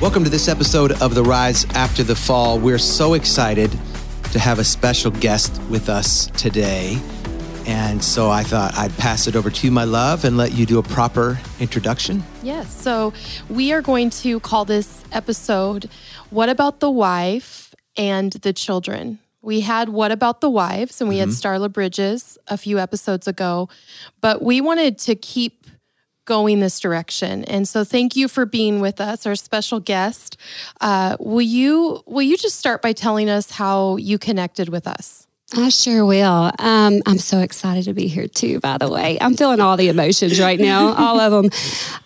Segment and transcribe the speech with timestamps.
[0.00, 2.58] Welcome to this episode of The Rise After the Fall.
[2.58, 3.70] We're so excited
[4.32, 6.98] to have a special guest with us today.
[7.66, 10.64] And so I thought I'd pass it over to you, my love, and let you
[10.64, 12.22] do a proper introduction.
[12.42, 12.74] Yes.
[12.80, 13.12] So
[13.50, 15.90] we are going to call this episode
[16.30, 19.18] What About the Wife and the Children?
[19.42, 21.46] We had What About the Wives, and we had mm-hmm.
[21.46, 23.68] Starla Bridges a few episodes ago,
[24.22, 25.59] but we wanted to keep
[26.30, 27.42] going this direction.
[27.46, 30.36] And so thank you for being with us, our special guest.
[30.80, 35.19] Uh, will you will you just start by telling us how you connected with us?
[35.52, 36.52] I sure will.
[36.60, 39.18] Um, I'm so excited to be here too, by the way.
[39.20, 41.50] I'm feeling all the emotions right now, all of them.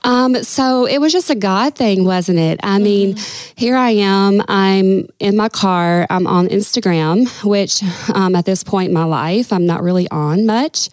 [0.02, 2.58] Um, so it was just a God thing, wasn't it?
[2.62, 3.16] I mean,
[3.54, 4.42] here I am.
[4.48, 6.06] I'm in my car.
[6.08, 7.82] I'm on Instagram, which
[8.14, 10.88] um, at this point in my life, I'm not really on much.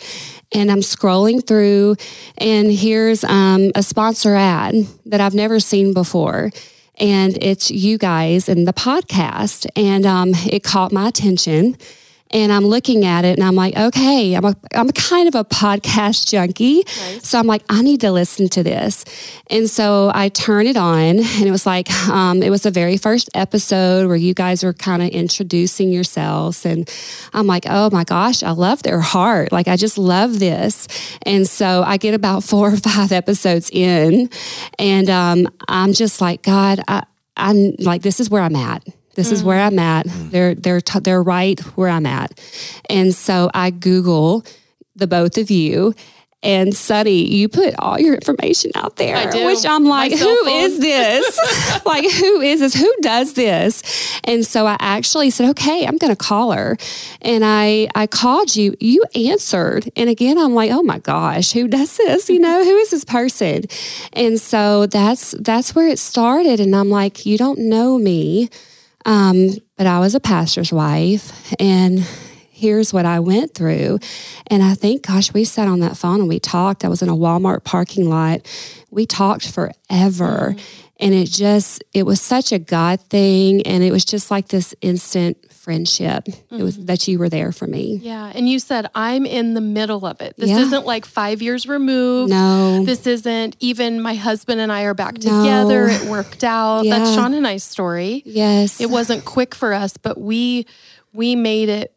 [0.54, 1.96] And I'm scrolling through,
[2.38, 6.52] and here's um, a sponsor ad that I've never seen before
[6.98, 9.66] and it's you guys and the podcast.
[9.78, 11.78] And um, it caught my attention.
[12.34, 15.44] And I'm looking at it and I'm like, okay, I'm a, I'm kind of a
[15.44, 16.84] podcast junkie.
[17.22, 19.04] So I'm like, I need to listen to this.
[19.50, 22.98] And so I turn it on and it was like, um, it was the very
[22.98, 26.66] first episode where you guys were kind of introducing yourselves.
[26.66, 26.90] And
[27.34, 29.52] I'm like, oh my gosh, I love their heart.
[29.52, 30.88] Like, I just love this.
[31.24, 34.30] And so I get about four or five episodes in
[34.80, 37.04] and um, I'm just like, God, I,
[37.38, 38.84] I'm like, this is where I'm at.
[39.22, 39.68] This is where mm.
[39.68, 40.08] I'm at.
[40.08, 40.32] Mm.
[40.32, 42.40] They're they're t- they're right where I'm at,
[42.90, 44.44] and so I Google
[44.96, 45.94] the both of you.
[46.44, 49.46] And Sonny, you put all your information out there, I do.
[49.46, 50.54] which I'm like, My cell who phone.
[50.62, 51.82] is this?
[51.86, 52.74] like, who is this?
[52.74, 54.20] Who does this?
[54.24, 56.78] And so I actually said, okay, I'm going to call her.
[57.22, 58.76] And I I called you.
[58.80, 62.28] You answered, and again, I'm like, oh my gosh, who does this?
[62.28, 63.66] You know, who is this person?
[64.14, 66.60] And so that's that's where it started.
[66.60, 68.50] And I'm like, you don't know me.
[69.06, 72.06] Um, but I was a pastor's wife, and
[72.62, 73.98] here's what I went through.
[74.48, 76.86] And I think, gosh, we sat on that phone and we talked.
[76.86, 78.42] I was in a Walmart parking lot.
[78.92, 80.54] We talked forever.
[80.54, 80.60] Mm-hmm.
[81.00, 83.64] And it just, it was such a God thing.
[83.64, 86.28] And it was just like this instant friendship.
[86.28, 86.86] It was mm-hmm.
[86.86, 88.00] that you were there for me.
[88.02, 88.32] Yeah.
[88.34, 90.36] And you said, I'm in the middle of it.
[90.38, 90.60] This Yeah.
[90.60, 92.30] isn't like five years removed.
[92.30, 92.84] No.
[92.86, 95.42] This isn't even my husband and I are back No.
[95.44, 95.88] together.
[95.88, 96.84] It worked out.
[96.84, 97.16] That's Yeah.
[97.16, 98.22] Shawn and I's story.
[98.26, 98.80] Yes.
[98.80, 100.68] It wasn't quick for us, but we
[101.14, 101.94] we made it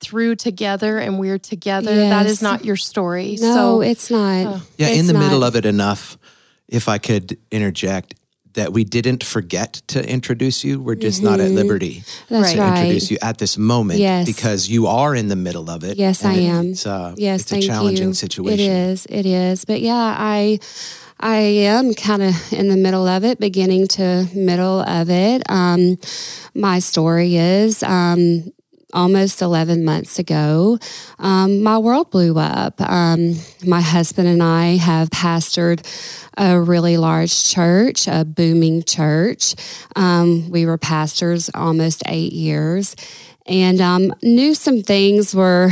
[0.00, 1.94] through together and we're together.
[1.94, 2.32] That Yes.
[2.32, 3.36] is not your story.
[3.40, 4.60] No, so it's not.
[4.78, 6.18] Yeah, in It's the middle of it enough,
[6.68, 8.14] if I could interject,
[8.54, 10.80] that we didn't forget to introduce you.
[10.80, 12.34] We're just not at liberty Mm-hmm.
[12.34, 12.78] That's to right.
[12.78, 14.26] introduce you at this moment Yes.
[14.26, 15.98] because you are in the middle of it.
[15.98, 16.70] Yes, and I it- am.
[16.70, 18.14] It's, uh, Yes, it's a challenging you.
[18.14, 18.58] situation.
[18.58, 19.06] It is.
[19.10, 19.64] It is.
[19.66, 20.58] But yeah, I
[21.20, 25.42] I am kind of in the middle of it, beginning to middle of it.
[25.50, 25.96] Um,
[26.54, 28.52] my story is um,
[28.92, 30.78] almost 11 months ago,
[31.18, 32.80] um, my world blew up.
[32.80, 35.84] Um, my husband and I have pastored
[36.36, 39.54] a really large church, a booming church.
[39.96, 42.94] Um, we were pastors almost eight years
[43.46, 45.70] and um, knew some things were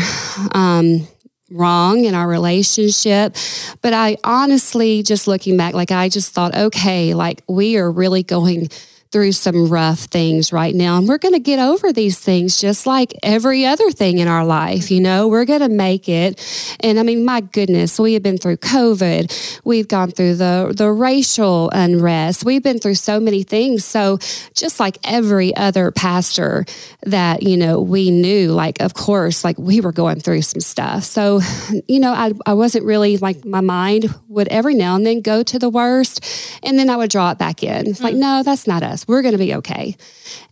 [0.53, 1.07] um,
[1.51, 3.37] wrong in our relationship.
[3.83, 8.23] But I honestly, just looking back, like I just thought, okay, like we are really
[8.23, 8.69] going
[9.15, 10.99] through some rough things right now.
[10.99, 14.45] And we're going to get over these things just like every other thing in our
[14.45, 14.91] life.
[14.91, 16.77] You know, we're going to make it.
[16.81, 19.61] And I mean, my goodness, we have been through COVID.
[19.63, 22.45] We've gone through the, the racial unrest.
[22.45, 23.85] We've been through so many things.
[23.85, 24.19] So
[24.53, 26.65] just like every other pastor
[27.05, 31.05] that, you know, we knew, like, of course, like we were going through some stuff.
[31.05, 31.39] So,
[31.87, 35.45] you know, I, I wasn't really like my mind would every now and then go
[35.45, 36.59] to the worst.
[36.65, 37.87] And then I would draw it back in.
[37.87, 38.19] It's like, mm.
[38.19, 39.04] no, that's not us.
[39.07, 39.97] We're going to be okay.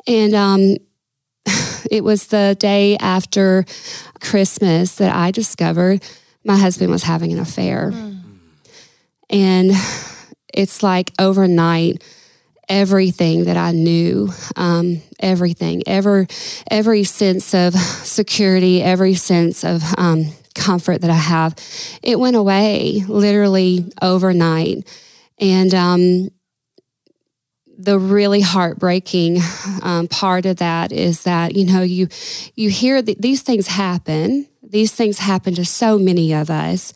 [0.06, 0.76] And, um,
[1.90, 3.64] it was the day after
[4.20, 6.02] Christmas that I discovered
[6.44, 7.92] my husband was having an affair.
[9.30, 9.70] And
[10.52, 12.02] it's like overnight,
[12.68, 16.26] everything that I knew, um, everything, ever,
[16.70, 21.54] every sense of security, every sense of um, comfort that I have,
[22.02, 24.86] it went away literally overnight.
[25.38, 26.28] And um,
[27.84, 29.38] the really heartbreaking
[29.82, 32.08] um, part of that is that you know you
[32.54, 34.46] you hear that these things happen.
[34.62, 36.94] These things happen to so many of us.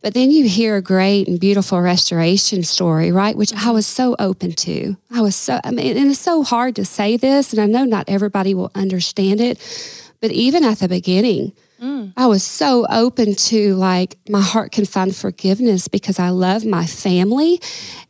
[0.00, 3.36] But then you hear a great and beautiful restoration story, right?
[3.36, 4.96] Which I was so open to.
[5.10, 7.84] I was so, I mean, and it's so hard to say this, and I know
[7.84, 9.58] not everybody will understand it.
[10.20, 11.52] But even at the beginning,
[12.16, 16.86] I was so open to like my heart can find forgiveness because I love my
[16.86, 17.60] family.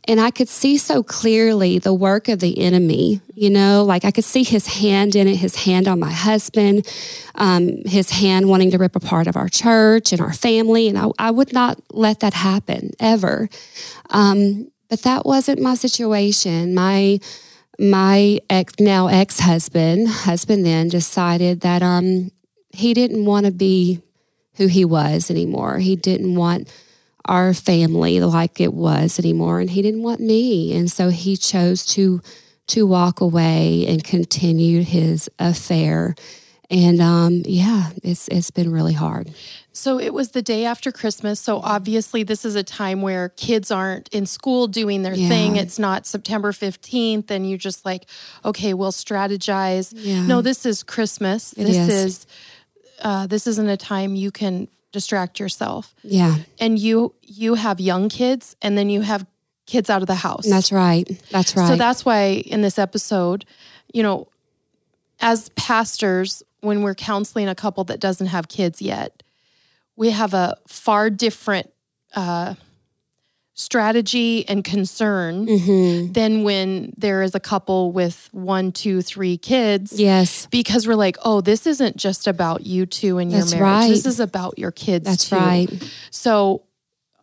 [0.04, 4.10] And I could see so clearly the work of the enemy, you know, like I
[4.10, 6.88] could see his hand in it, his hand on my husband,
[7.34, 10.88] um, his hand wanting to rip apart of our church and our family.
[10.88, 13.50] And I, I would not let that happen ever.
[14.08, 16.74] Um, but that wasn't my situation.
[16.74, 17.20] My,
[17.78, 22.30] my ex, now ex husband, husband then decided that um,
[22.78, 24.00] he didn't want to be
[24.54, 25.78] who he was anymore.
[25.78, 26.72] He didn't want
[27.24, 30.74] our family like it was anymore, and he didn't want me.
[30.76, 32.20] And so he chose to
[32.68, 36.14] to walk away and continue his affair.
[36.70, 39.32] And um, yeah, it's it's been really hard.
[39.72, 41.38] So it was the day after Christmas.
[41.40, 45.28] So obviously, this is a time where kids aren't in school doing their Yeah.
[45.28, 45.56] thing.
[45.56, 48.06] It's not September 15th, and you're just like,
[48.44, 49.92] okay, we'll strategize.
[49.96, 50.26] Yeah.
[50.26, 51.52] No, this is Christmas.
[51.54, 52.04] It this is.
[52.04, 52.26] is,
[53.02, 55.94] uh, this isn't a time you can distract yourself.
[56.02, 59.26] Yeah, And you you have young kids, and then you have
[59.66, 60.48] kids out of the house.
[60.48, 61.06] that's right.
[61.30, 61.68] That's right.
[61.68, 63.44] So that's why in this episode,
[63.92, 64.28] you know,
[65.20, 69.22] as pastors, when we're counseling a couple that doesn't have kids yet,
[69.96, 71.70] we have a far different
[72.14, 72.54] uh,
[73.58, 80.00] strategy and concern hmm than when there is a couple with one, two, three kids.
[80.00, 83.62] Yes, Because we're like, oh, this isn't just about you two and your That's marriage.
[83.62, 83.88] right.
[83.90, 85.04] This is about your kids.
[85.04, 85.36] that's too.
[85.36, 85.68] right.
[86.10, 86.62] So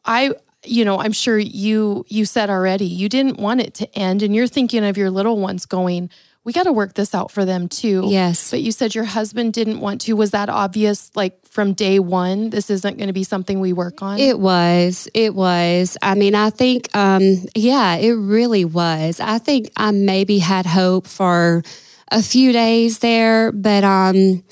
[0.04, 0.34] I
[0.68, 4.36] you know, I'm sure you you said already you didn't want it to end and
[4.36, 6.10] you're thinking of your little ones going,
[6.44, 8.04] we got to work this out for them too.
[8.08, 8.52] Yes.
[8.52, 10.14] But you said your husband didn't want to.
[10.14, 14.02] Was that obvious like from day 1 this isn't going to be something we work
[14.02, 14.20] on?
[14.20, 15.08] It was.
[15.14, 15.98] It was.
[16.02, 19.22] I mean, I think, um, yeah, it really was.
[19.22, 21.64] I think I maybe had hope for
[22.12, 24.44] a few days there, but um,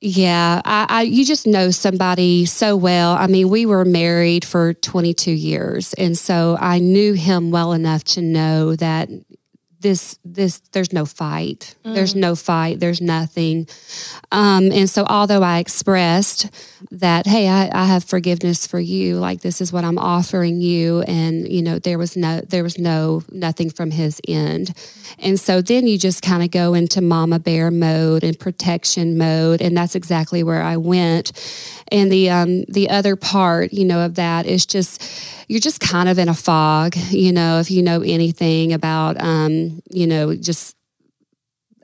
[0.00, 3.14] yeah, I, I you just know somebody so well.
[3.14, 8.04] I mean, we were married for 22 years, and so I knew him well enough
[8.04, 9.08] to know that
[9.80, 11.74] this this there's no fight.
[11.84, 12.80] There's no fight.
[12.80, 13.68] There's nothing.
[14.32, 16.50] Um and so although i expressed
[16.90, 21.02] that hey I, I have forgiveness for you like this is what i'm offering you
[21.02, 24.72] and you know there was no there was no nothing from his end.
[25.18, 29.62] And so then you just kind of go into mama bear mode and protection mode
[29.62, 31.32] and that's exactly where i went
[31.92, 35.02] and the um the other part you know of that is just
[35.48, 39.80] you're just kind of in a fog you know if you know anything about um
[39.90, 40.76] you know just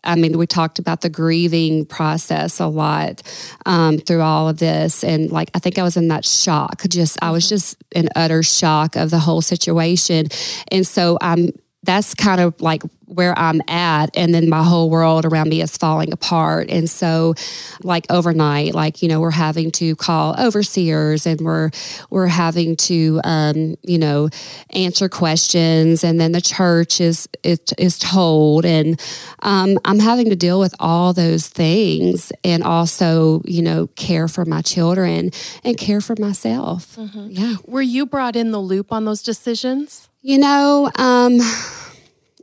[0.05, 3.23] I mean, we talked about the grieving process a lot
[3.67, 5.05] um, through all of this.
[5.05, 8.43] And like, I think I was in that shock, just, I was just in utter
[8.43, 10.27] shock of the whole situation.
[10.69, 11.51] And so I'm,
[11.85, 14.17] that's kind of like where I'm at.
[14.17, 16.71] And then my whole world around me is falling apart.
[16.71, 17.35] And so,
[17.83, 21.71] like overnight, like, you know, we're having to call overseers and we're,
[22.09, 24.29] we're having to, um, you know,
[24.71, 26.05] answer questions.
[26.05, 28.65] And then the church is, is, is told.
[28.65, 29.01] And
[29.41, 34.45] um, I'm having to deal with all those things and also, you know, care for
[34.45, 35.31] my children
[35.65, 36.97] and care for myself.
[37.29, 37.57] Yeah.
[37.67, 40.09] Were you brought in the loop on those decisions?
[40.25, 41.41] You know, um,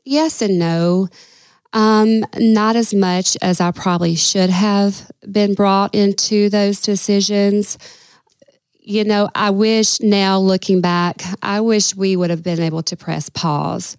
[0.03, 1.07] yes and no.
[1.71, 7.77] Um, not as much as I probably should have been brought into those decisions.
[8.79, 12.97] You know, I wish now looking back, I wish we would have been able to
[12.97, 13.95] press pause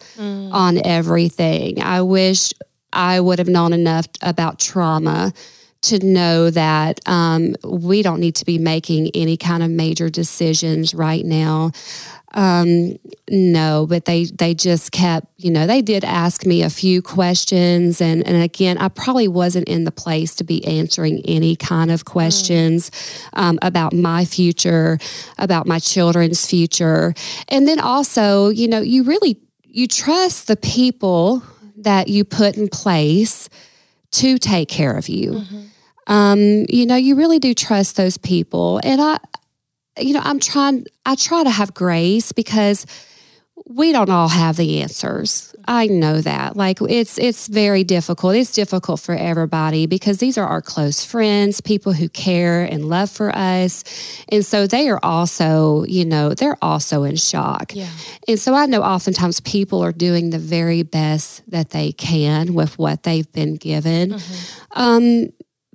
[0.52, 1.80] on everything.
[1.80, 2.50] I wish
[2.92, 5.32] I would have known enough about trauma
[5.82, 10.92] to know that um, we don't need to be making any kind of major decisions
[10.92, 11.70] right now.
[12.32, 12.96] Um,
[13.28, 18.00] no, but they they just kept, you know, they did ask me a few questions,
[18.00, 22.04] and and again, I probably wasn't in the place to be answering any kind of
[22.04, 22.90] questions
[23.32, 24.98] um, about my future,
[25.38, 27.14] about my children's future,
[27.48, 31.42] and then also, you know, you really you trust the people
[31.78, 33.48] that you put in place
[34.12, 35.42] to take care of you.
[36.06, 39.18] Um, you know, you really do trust those people, and I
[40.00, 42.86] you know, I'm trying, I try to have grace because
[43.66, 45.54] we don't all have the answers.
[45.68, 46.56] I know that.
[46.56, 48.34] Like it's it's very difficult.
[48.34, 53.10] It's difficult for everybody because these are our close friends, people who care and love
[53.10, 53.84] for us.
[54.30, 57.74] And so they are also, you know, they're also in shock.
[57.74, 57.90] Yeah.
[58.26, 62.78] And so I know oftentimes people are doing the very best that they can with
[62.78, 64.18] what they've been given.
[64.72, 65.28] Um,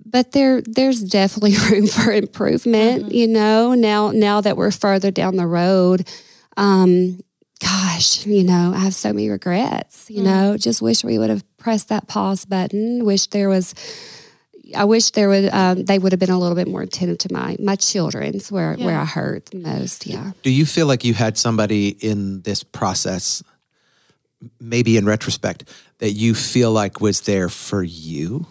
[0.05, 5.35] but there there's definitely room for improvement, you know, now now that we're further down
[5.35, 6.07] the road.
[6.57, 7.19] Um,
[7.59, 11.43] gosh, you know, I have so many regrets, you know, just wish we would have
[11.57, 13.73] pressed that pause button, wish there was
[14.75, 17.33] I wish there would um, they would have been a little bit more attentive to
[17.33, 20.05] my my children's where where I hurt the most.
[20.07, 20.31] Yeah.
[20.43, 23.43] Do you feel like you had somebody in this process,
[24.59, 25.69] maybe in retrospect,
[25.99, 28.47] that you feel like was there for you?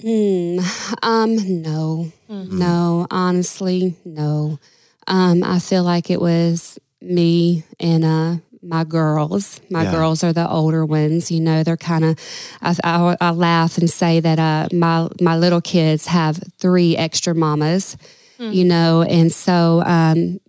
[0.00, 0.58] Hmm.
[1.02, 1.62] Um.
[1.62, 2.12] No.
[2.28, 3.06] No.
[3.10, 4.58] Honestly, no.
[5.06, 5.42] Um.
[5.44, 9.60] I feel like it was me and uh my girls.
[9.70, 9.90] My Yeah.
[9.92, 11.30] girls are the older ones.
[11.30, 12.18] You know, they're kind of.
[12.62, 17.34] I, I I laugh and say that uh my my little kids have three extra
[17.34, 17.96] mamas.
[18.38, 20.40] You know, and so um.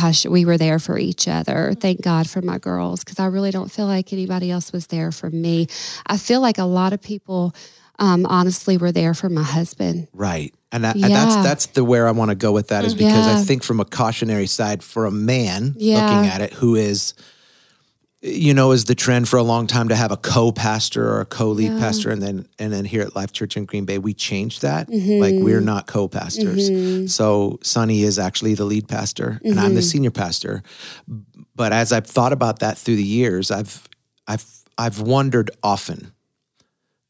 [0.00, 1.74] Gosh, we were there for each other.
[1.76, 5.10] Thank God for my girls because I really don't feel like anybody else was there
[5.10, 5.66] for me.
[6.06, 7.52] I feel like a lot of people
[7.98, 10.08] um, honestly were there for my husband.
[10.12, 10.54] Right.
[10.70, 13.26] And, that, and that's that's the where I want to go with that is because
[13.26, 16.06] I think from a cautionary side for a man Yeah.
[16.06, 17.12] looking at it who is
[18.22, 21.26] you know is the trend for a long time to have a co-pastor or a
[21.26, 24.62] co-lead pastor and then and then here at Life Church in Green Bay we changed
[24.62, 25.20] that mm-hmm.
[25.20, 26.70] like we're not co-pastors.
[26.70, 27.06] Mm-hmm.
[27.08, 29.88] So Sonny is actually the lead pastor and I'm the mm-hmm.
[29.88, 30.62] senior pastor.
[31.54, 33.86] But as I've thought about that through the years I've
[34.26, 34.46] I've
[34.78, 36.12] I've wondered often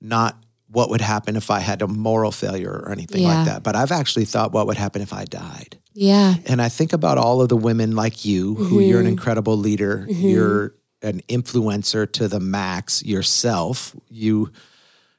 [0.01, 0.42] not
[0.73, 3.29] what would happen if I had a moral failure or anything Yeah.
[3.37, 3.63] like that.
[3.63, 5.79] But I've actually thought what would happen if I died.
[5.95, 6.37] Yeah.
[6.47, 9.07] And I think about all of the women like you, who you're Mm-hmm.
[9.07, 13.95] an incredible leader, you're an influencer to the max yourself.
[14.09, 14.51] You,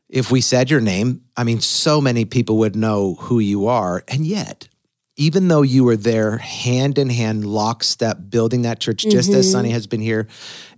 [0.10, 4.04] if we said your name, I mean, so many people would know who you are.
[4.08, 4.68] And yet,
[5.18, 9.52] even though you were there hand in hand, lockstep, building that church, just as Mm-hmm.
[9.52, 10.28] Sonny has been here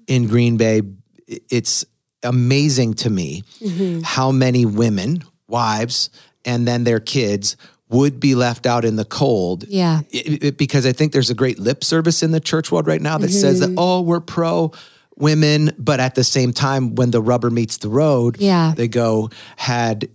[0.07, 0.81] in Green Bay,
[1.27, 1.85] it's
[2.25, 4.01] amazing to me Mm-hmm.
[4.03, 6.09] how many women, wives,
[6.43, 7.55] and then their kids
[7.89, 10.01] would be left out in the cold Yeah.
[10.11, 13.01] it- it- because I think there's a great lip service in the church world right
[13.01, 13.75] now that says Mm-hmm.
[13.75, 14.71] that, oh, we're pro
[15.17, 18.73] women, but at the same time, when the rubber meets the road, Yeah.
[18.75, 20.09] they go, had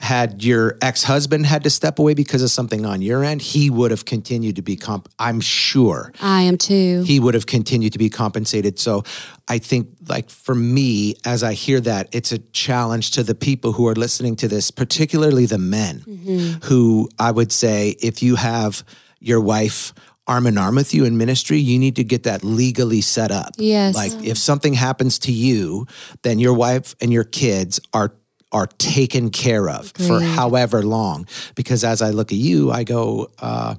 [0.00, 3.90] had your ex-husband had to step away because of something on your end, he would
[3.90, 7.02] have continued to be comp I'm sure I am too.
[7.06, 8.78] he would have continued to be compensated.
[8.78, 9.04] So
[9.46, 13.72] I think, like, for me, as I hear that, it's a challenge to the people
[13.72, 16.66] who are listening to this, particularly the men, Mm-hmm.
[16.66, 18.82] who I would say, if you have
[19.18, 19.92] your wife
[20.26, 23.50] arm in arm with you in ministry, you need to get that legally set up.
[23.58, 23.94] Yes.
[23.96, 25.86] Like, if something happens to you,
[26.22, 28.14] then your wife and your kids are
[28.52, 31.26] are taken care of for however long.
[31.54, 33.76] Because as I look at you, I go, uh,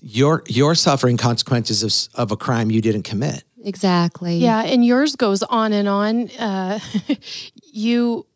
[0.00, 3.42] you're you're suffering consequences of, of a crime you didn't commit.
[3.64, 4.38] exactly.
[4.38, 6.30] Yeah, and yours goes on and on.
[6.30, 6.78] Uh,
[7.72, 8.26] you,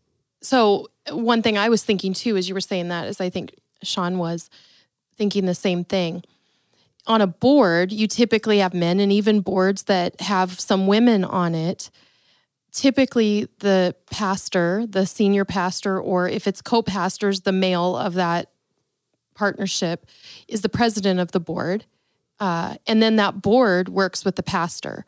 [0.42, 3.54] so one thing I was thinking too, as you were saying that, is I think
[3.84, 4.50] Shawn was
[5.16, 6.24] thinking the same thing.
[7.06, 11.54] On a board, you typically have men, and even boards that have some women on
[11.54, 11.90] it.
[12.72, 18.50] Typically, the pastor, the senior pastor, or if it's co pastors, the male of that
[19.34, 20.06] partnership
[20.48, 21.86] is the president of the board.
[22.38, 25.04] Uh, and then that board works with the pastor.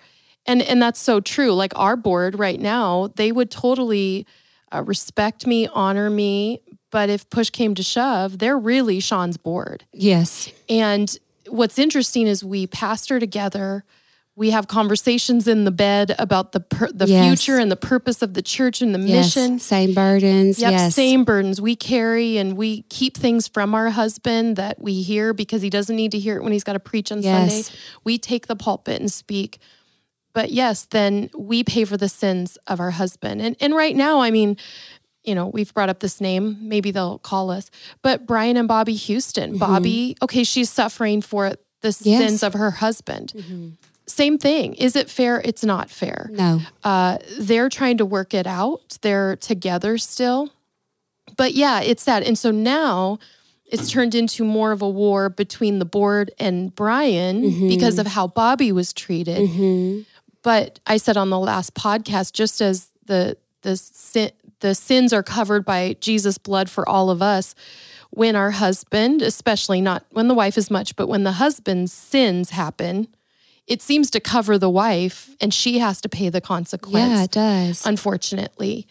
[0.46, 1.52] And and that's so true.
[1.52, 4.26] Like our board right now they would totally
[4.74, 9.84] uh, respect me honor me but if push came to shove they're really Shawn's board.
[9.92, 10.50] Yes.
[10.68, 11.16] and
[11.48, 13.84] what's interesting is we pastor together
[14.42, 17.26] we have conversations in the bed about the per, the Yes.
[17.28, 19.36] future and the purpose of the church and the Yes.
[19.36, 20.58] mission Same burdens.
[20.58, 20.94] Yep, yes.
[20.96, 25.62] same burdens we carry, and we keep things from our husband that we hear because
[25.62, 27.66] he doesn't need to hear it when he's got to preach on Yes.
[27.66, 27.78] Sunday.
[28.02, 29.58] We take the pulpit and speak.
[30.34, 33.40] But yes, then we pay for the sins of our husband.
[33.40, 34.56] And and right now, I mean,
[35.22, 36.56] you know, we've brought up this name.
[36.62, 37.70] Maybe they'll call us.
[38.02, 39.56] But Brian and Bobbie Houston.
[39.56, 41.50] Bobbie, okay, she's suffering for
[41.82, 42.08] the Mm-hmm.
[42.08, 42.18] Yes.
[42.20, 42.28] Mm-hmm.
[42.28, 43.34] sins of her husband.
[44.06, 44.74] Same thing.
[44.74, 45.40] Is it fair?
[45.44, 46.60] It's not fair No.
[46.84, 48.98] uh, they're trying to work it out.
[49.02, 50.50] They're together still.
[51.36, 52.22] But yeah, it's that.
[52.24, 53.18] And so now
[53.64, 58.26] it's turned into more of a war between the board and Brian because of how
[58.26, 59.48] Bobbie was treated.
[59.48, 60.00] Mm-hmm.
[60.42, 65.22] But I said on the last podcast, just as the the sin, the sins are
[65.22, 67.54] covered by Jesus' blood for all of us,
[68.10, 72.50] when our husband, especially not when the wife is much, but when the husband's sins
[72.50, 73.06] happen,
[73.66, 77.30] it seems to cover the wife and she has to pay the consequence Yeah, it
[77.30, 77.86] does.
[77.86, 78.86] unfortunately.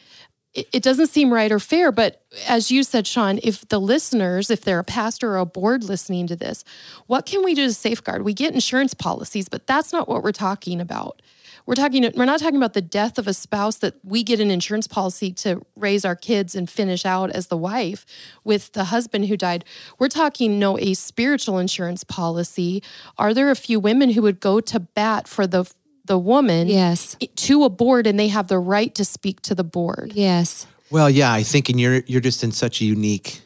[0.53, 4.49] It, it doesn't seem right or fair, but as you said, Shawn, if the listeners,
[4.49, 6.63] if they're a pastor or a board listening to this,
[7.07, 8.23] what can we do to safeguard?
[8.23, 11.21] We get insurance policies, but that's not what we're talking about.
[11.65, 14.51] We're talking we're not talking about the death of a spouse that we get an
[14.51, 18.05] insurance policy to raise our kids and finish out as the wife
[18.43, 19.65] with the husband who died.
[19.99, 22.81] We're talking no a spiritual insurance policy.
[23.17, 25.71] Are there a few women who would go to bat for the
[26.05, 27.15] the woman yes.
[27.35, 30.11] to a board and they have the right to speak to the board.
[30.13, 30.67] Yes.
[30.89, 33.41] Well, yeah, I think, and you're you're just in such a unique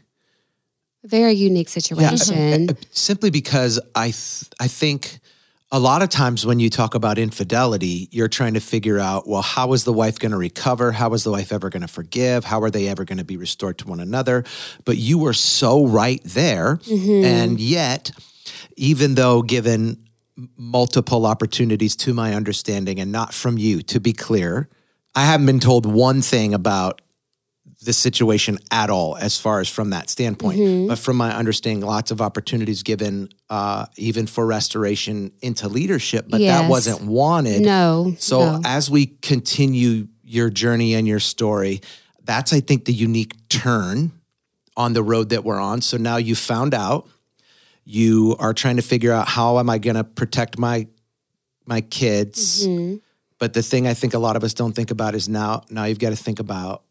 [1.03, 2.71] Very unique situation.
[2.71, 5.19] Uh, simply because I th- I think
[5.75, 9.41] a lot of times when you talk about infidelity, you're trying to figure out, well,
[9.41, 10.93] how is the wife going to recover?
[10.93, 12.45] How is the wife ever going to forgive?
[12.45, 14.45] How are they ever going to be restored to one another?
[14.85, 17.25] But you were so right there, mm-hmm.
[17.25, 18.11] and yet,
[18.77, 20.05] even though given
[20.55, 24.67] multiple opportunities to my understanding and not from you to be clear
[25.15, 26.99] i haven't been told one thing about
[27.85, 32.11] the situation at all as far as from that standpoint but from my understanding lots
[32.11, 38.15] of opportunities given uh, even for restoration into leadership but that wasn't wanted no.
[38.19, 38.61] so no.
[38.65, 41.81] as we continue your journey and your story,
[42.23, 44.11] that's I think the unique turn
[44.75, 45.81] on the road that we're on.
[45.81, 47.07] So now you found out,
[47.85, 50.87] you are trying to figure out how am I going to protect my
[51.67, 52.67] my kids.
[52.67, 53.01] Mhm.
[53.37, 55.85] But the thing I think a lot of us don't think about is now now
[55.85, 56.83] you've got to think about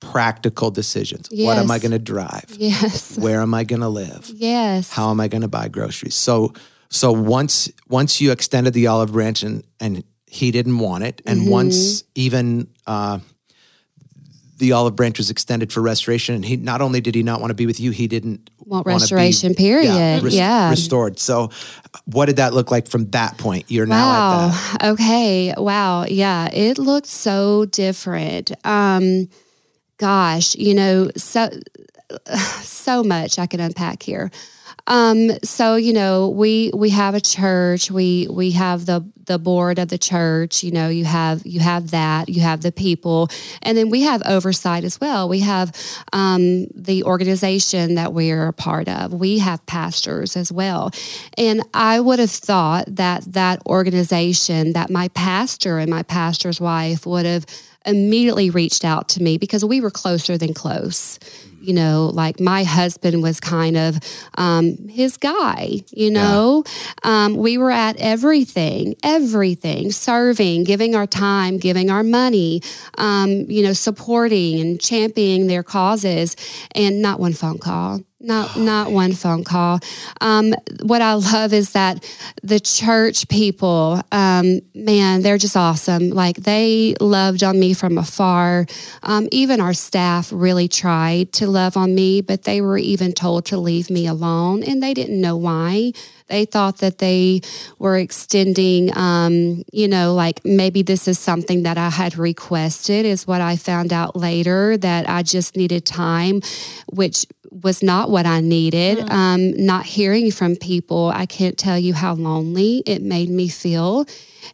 [0.00, 1.28] practical decisions.
[1.32, 2.44] What am I going to drive?
[2.56, 3.18] Yes.
[3.18, 4.30] Where am I going to live?
[4.34, 4.90] Yes.
[4.90, 6.14] how am I going to buy groceries?
[6.14, 6.52] So
[6.90, 11.40] so once once you extended the olive branch and and he didn't want it, and
[11.40, 11.50] Mm-hmm.
[11.50, 13.18] once even uh,
[14.58, 17.50] the olive branch was extended for restoration, and he not only did he not want
[17.50, 20.22] to be with you, he didn't Want wanna be- restoration, period.
[20.22, 20.68] res- Yeah.
[20.70, 21.18] restored.
[21.18, 21.50] So
[22.06, 23.64] what did that look like from that point?
[23.68, 24.48] You're now at Wow.
[24.50, 24.84] that.
[24.92, 25.54] Okay.
[25.56, 26.04] Wow.
[26.08, 26.48] Yeah.
[26.52, 28.50] It looked so different.
[28.64, 29.28] Um,
[29.98, 31.50] gosh, you know, so
[32.62, 34.30] so much I can unpack here.
[34.88, 37.90] Um, so you know, we we have a church.
[37.90, 40.64] We we have the the board of the church.
[40.64, 42.30] You know, you have you have that.
[42.30, 43.28] You have the people,
[43.60, 45.28] and then we have oversight as well.
[45.28, 45.76] We have
[46.14, 49.12] um, the organization that we're a part of.
[49.12, 50.90] We have pastors as well,
[51.36, 57.04] and I would have thought that that organization, that my pastor and my pastor's wife
[57.04, 57.44] would have
[57.88, 61.18] immediately reached out to me because we were closer than close.
[61.60, 63.98] You know, like my husband was kind of
[64.36, 66.62] um, his guy, you know.
[67.02, 72.62] Um, we were at everything, everything, serving, giving our time, giving our money,
[72.96, 76.36] um, you know, supporting and championing their causes,
[76.76, 78.02] and not one phone call.
[78.20, 79.78] Not not one phone call.
[80.20, 80.52] Um,
[80.82, 82.04] what I love is that
[82.42, 86.10] the church people, um, man, they're just awesome.
[86.10, 88.66] Like they loved on me from afar.
[89.04, 93.44] Um, even our staff really tried to love on me, but they were even told
[93.46, 95.92] to leave me alone, and they didn't know why.
[96.26, 97.40] They thought that they
[97.78, 103.26] were extending, um, you know, like maybe this is something that I had requested, is
[103.26, 106.42] what I found out later that I just needed time,
[106.92, 109.10] which was not what I needed.
[109.10, 114.06] Um, not hearing from people, I can't tell you how lonely it made me feel.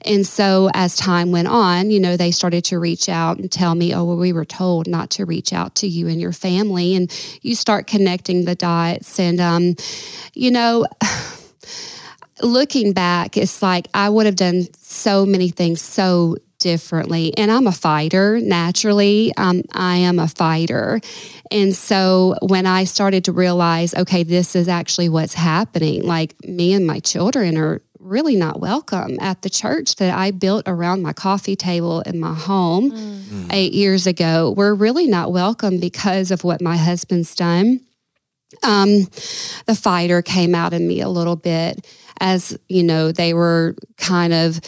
[0.02, 3.74] And so as time went on, you know, they started to reach out and tell
[3.74, 6.94] me, oh, well, we were told not to reach out to you and your family.
[6.94, 9.18] And you start connecting the dots.
[9.18, 9.76] And, um,
[10.35, 10.87] you know,
[12.42, 17.37] looking back, it's like I would have done so many things so differently.
[17.37, 19.33] And I'm a fighter naturally.
[19.37, 20.98] Um, I am a fighter.
[21.50, 26.72] And so when I started to realize, okay, this is actually what's happening, like me
[26.72, 31.12] and my children are really not welcome at the church that I built around my
[31.12, 32.92] coffee table in my home
[33.50, 34.50] eight years ago.
[34.57, 37.81] We're really not welcome because of what my husband's done
[38.62, 39.00] um,
[39.66, 41.87] the fighter came out in me a little bit
[42.20, 44.61] as you know they were kind of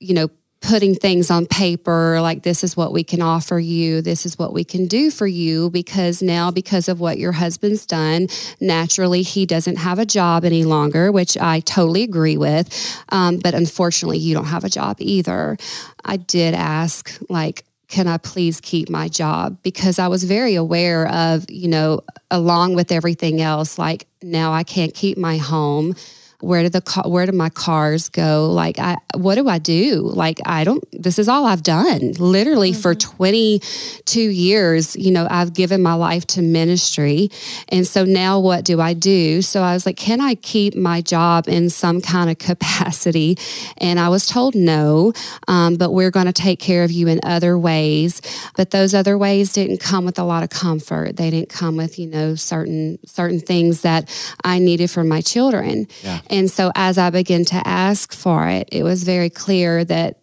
[0.00, 0.28] you know
[0.66, 4.52] putting things on paper like this is what we can offer you this is what
[4.52, 8.26] we can do for you because now because of what your husband's done
[8.60, 12.68] naturally he doesn't have a job any longer which i totally agree with
[13.10, 15.56] um, but unfortunately you don't have a job either
[16.04, 19.58] i did ask like can I please keep my job?
[19.62, 22.00] Because I was very aware of, you know,
[22.32, 25.94] along with everything else, like now I can't keep my home.
[26.40, 28.50] Where do the where do my cars go?
[28.50, 30.00] Like I what do I do?
[30.02, 32.12] Like I don't this is all I've done.
[32.18, 37.30] Literally for 22 years, you know, I've given my life to ministry.
[37.68, 39.40] And so now what do I do?
[39.42, 43.38] So I was like, can I keep my job in some kind of capacity?
[43.78, 45.12] And I was told no,
[45.48, 48.20] um, but we're going to take care of you in other ways.
[48.56, 51.16] But those other ways didn't come with a lot of comfort.
[51.16, 54.08] They didn't come with, you know, certain certain things that
[54.44, 55.88] I needed for my children.
[56.02, 56.20] Yeah.
[56.30, 60.20] And so as I began to ask for it, it was very clear that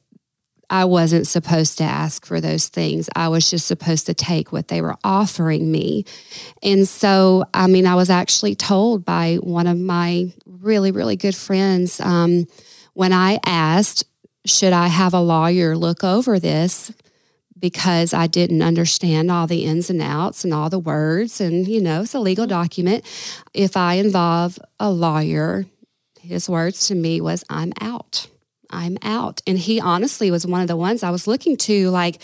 [0.70, 3.10] I wasn't supposed to ask for those things.
[3.16, 6.06] I was just supposed to take what they were offering me.
[6.64, 11.36] And so, I mean, I was actually told by one of my really, really good
[11.36, 12.48] friends um,
[12.94, 14.06] when I asked,
[14.46, 16.92] should I have a lawyer look over this?
[17.64, 21.40] because I didn't understand all the ins and outs and all the words.
[21.40, 23.06] And, you know, it's a legal document.
[23.54, 25.66] If I involve a lawyer,
[26.24, 28.28] his words to me was, I'm out.
[28.70, 29.42] I'm out.
[29.46, 32.22] And he honestly was one of the ones I was looking to, like,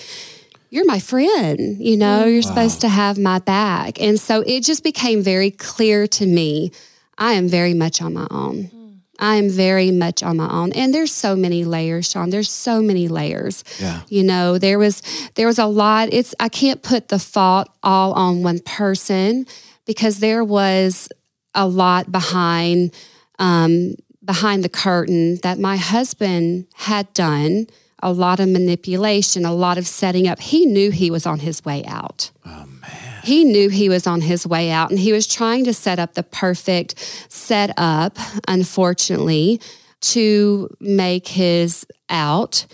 [0.69, 2.49] you're my friend, you know, you're wow.
[2.49, 3.99] supposed to have my back.
[3.99, 6.71] And so it just became very clear to me
[7.17, 8.65] I am very much on my own.
[8.65, 8.89] Hmm.
[9.19, 10.71] I am very much on my own.
[10.71, 12.29] And there's so many layers, Shawn.
[12.29, 13.63] There's so many layers.
[13.79, 14.01] Yeah.
[14.07, 15.01] You know, there was
[15.35, 16.09] there was a lot.
[16.13, 19.45] It's I can't put the fault all on one person
[19.85, 21.09] because there was
[21.53, 22.93] a lot behind
[23.39, 27.67] um, behind the curtain that my husband had done
[28.01, 30.39] a lot of manipulation, a lot of setting up.
[30.39, 32.31] He knew he was on his way out.
[32.45, 33.21] Oh, man.
[33.23, 36.13] He knew he was on his way out and he was trying to set up
[36.13, 36.95] the perfect
[37.29, 39.59] setup, unfortunately,
[40.01, 42.65] to make his out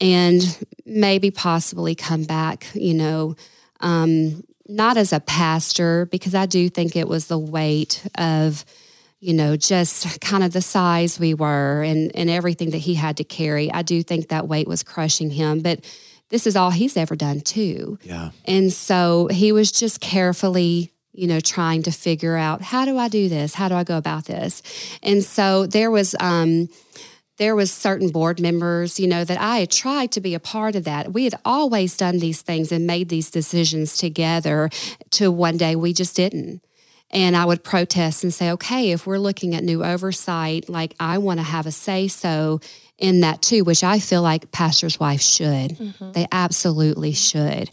[0.00, 3.36] and maybe possibly come back, you know,
[3.80, 8.64] um, not as a pastor, because I do think it was the weight of
[9.24, 13.16] you know, just kind of the size we were and, and everything that he had
[13.16, 13.72] to carry.
[13.72, 15.82] I do think that weight was crushing him, but
[16.28, 17.98] this is all he's ever done too.
[18.02, 18.32] Yeah.
[18.44, 23.08] And so he was just carefully, you know, trying to figure out how do I
[23.08, 23.54] do this?
[23.54, 24.62] How do I go about this?
[25.02, 26.68] And so there was, um,
[27.38, 30.76] there was certain board members you know that i had tried to be a part
[30.76, 34.70] of that we had always done these things and made these decisions together
[35.10, 36.62] to one day we just didn't
[37.10, 41.18] and I would protest and say, okay, if we're looking at new oversight, like I
[41.18, 42.60] want to have a say so
[42.98, 45.72] in that too, which I feel like pastor's wife should.
[45.72, 46.12] Mm-hmm.
[46.12, 47.70] They absolutely should.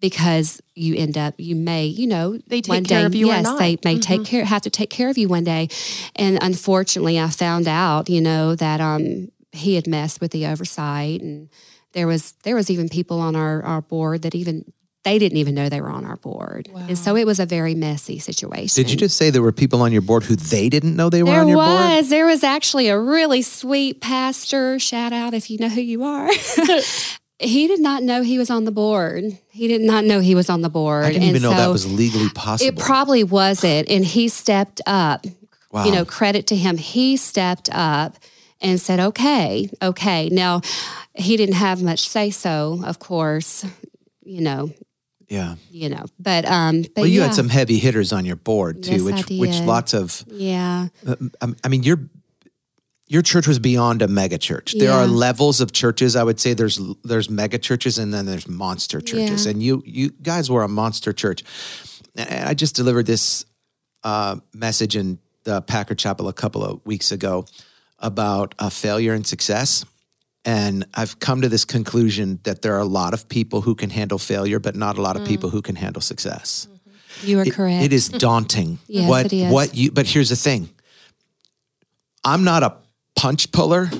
[0.00, 3.46] Because you end up, you may, you know, they take care day, of you yes,
[3.58, 4.00] they may mm-hmm.
[4.00, 5.68] take care, have to take care of you one day.
[6.16, 11.20] And unfortunately, I found out, you know, that um, he had messed with the oversight,
[11.20, 11.50] and
[11.92, 14.72] there was there was even people on our our board that even
[15.04, 16.68] they didn't even know they were on our board.
[16.72, 16.84] Wow.
[16.88, 18.82] And so it was a very messy situation.
[18.82, 21.22] Did you just say there were people on your board who they didn't know they
[21.22, 21.68] were there on your was.
[21.68, 21.80] board?
[21.80, 22.08] There was.
[22.10, 26.28] There was actually a really sweet pastor, shout out if you know who you are.
[27.38, 29.38] he did not know he was on the board.
[29.50, 31.06] He did not know he was on the board.
[31.06, 32.68] I didn't and even so know that was legally possible.
[32.68, 33.88] It probably wasn't.
[33.88, 35.26] And he stepped up.
[35.72, 35.84] Wow.
[35.84, 36.76] You know, credit to him.
[36.76, 38.16] He stepped up
[38.60, 40.28] and said, okay, okay.
[40.28, 40.60] Now,
[41.14, 43.64] he didn't have much say so, of course,
[44.22, 44.72] you know,
[45.30, 45.54] yeah.
[45.70, 47.26] You know, but um, but well, you yeah.
[47.26, 50.88] had some heavy hitters on your board too, yes, which which lots of yeah.
[51.06, 51.16] Uh,
[51.62, 52.00] I mean, your
[53.06, 54.74] your church was beyond a mega church.
[54.76, 56.16] There are levels of churches.
[56.16, 59.52] I would say there's there's mega churches and then there's monster churches, yeah.
[59.52, 61.44] and you you guys were a monster church.
[62.16, 63.44] And I just delivered this
[64.02, 67.46] uh, message in the Packer Chapel a couple of weeks ago
[68.00, 69.84] about uh, failure and success.
[70.44, 73.90] And I've come to this conclusion that there are a lot of people who can
[73.90, 75.28] handle failure, but not a lot of mm.
[75.28, 76.66] people who can handle success.
[76.70, 77.26] Mm-hmm.
[77.26, 77.84] You are it, correct.
[77.84, 78.78] It is daunting.
[78.86, 79.52] yes, what, it is.
[79.52, 80.70] What you, but here's the thing
[82.24, 82.76] I'm not a
[83.16, 83.90] punch puller.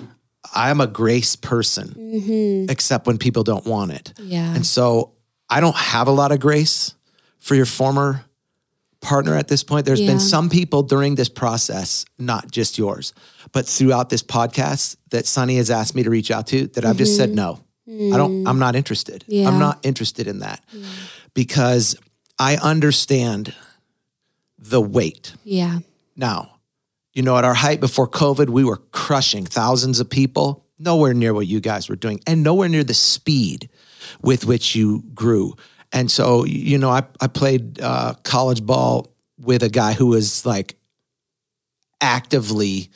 [0.55, 2.70] I'm a grace person, mm-hmm.
[2.70, 4.14] except when people don't want it.
[4.18, 4.55] Yeah.
[4.55, 5.12] And so
[5.48, 6.94] I don't have a lot of grace
[7.38, 8.24] for your former
[9.01, 9.87] partner at this point.
[9.87, 10.09] There's yeah.
[10.09, 13.13] been some people during this process, not just yours,
[13.53, 16.97] but throughout this podcast that Sonny has asked me to reach out to that I've
[16.97, 17.61] just said no.
[17.89, 18.15] Mm.
[18.15, 19.25] I don't I'm not interested.
[19.27, 19.49] Yeah.
[19.49, 20.63] I'm not interested in that.
[20.73, 20.87] Yeah.
[21.35, 21.97] Because
[22.39, 23.55] I understand
[24.59, 25.35] the weight.
[25.45, 25.79] Yeah.
[26.17, 26.61] Now,
[27.13, 31.35] you know, at our height before COVID, we were crushing thousands of people, nowhere near
[31.35, 33.69] what you guys were doing, and nowhere near the speed
[34.23, 35.55] with which you grew.
[35.92, 40.46] And so, you know, I, I played uh, college ball with a guy who was
[40.46, 40.76] like
[42.00, 42.90] actively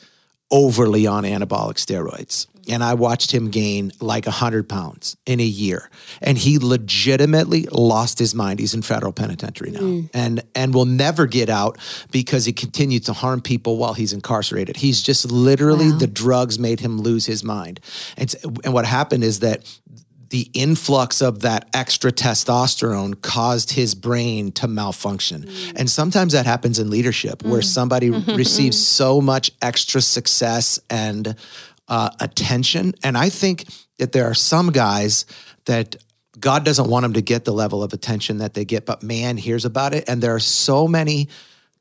[0.51, 2.47] overly on anabolic steroids.
[2.67, 5.89] And I watched him gain like 100 pounds in a year.
[6.21, 8.59] And he legitimately lost his mind.
[8.59, 10.09] He's in federal penitentiary now mm.
[10.13, 11.77] and, and will never get out
[12.11, 14.77] because he continued to harm people while he's incarcerated.
[14.77, 15.97] He's just literally, wow.
[15.97, 17.79] the drugs made him lose his mind.
[18.17, 19.63] And, and what happened is that
[20.29, 25.43] the influx of that extra testosterone caused his brain to malfunction.
[25.43, 25.73] Mm.
[25.75, 27.51] And sometimes that happens in leadership mm.
[27.51, 31.35] where somebody receives so much extra success and
[31.87, 32.93] uh, attention.
[33.03, 33.65] And I think
[33.99, 35.25] that there are some guys
[35.65, 35.95] that
[36.39, 39.37] God doesn't want them to get the level of attention that they get, but man
[39.37, 40.09] hears about it.
[40.09, 41.29] And there are so many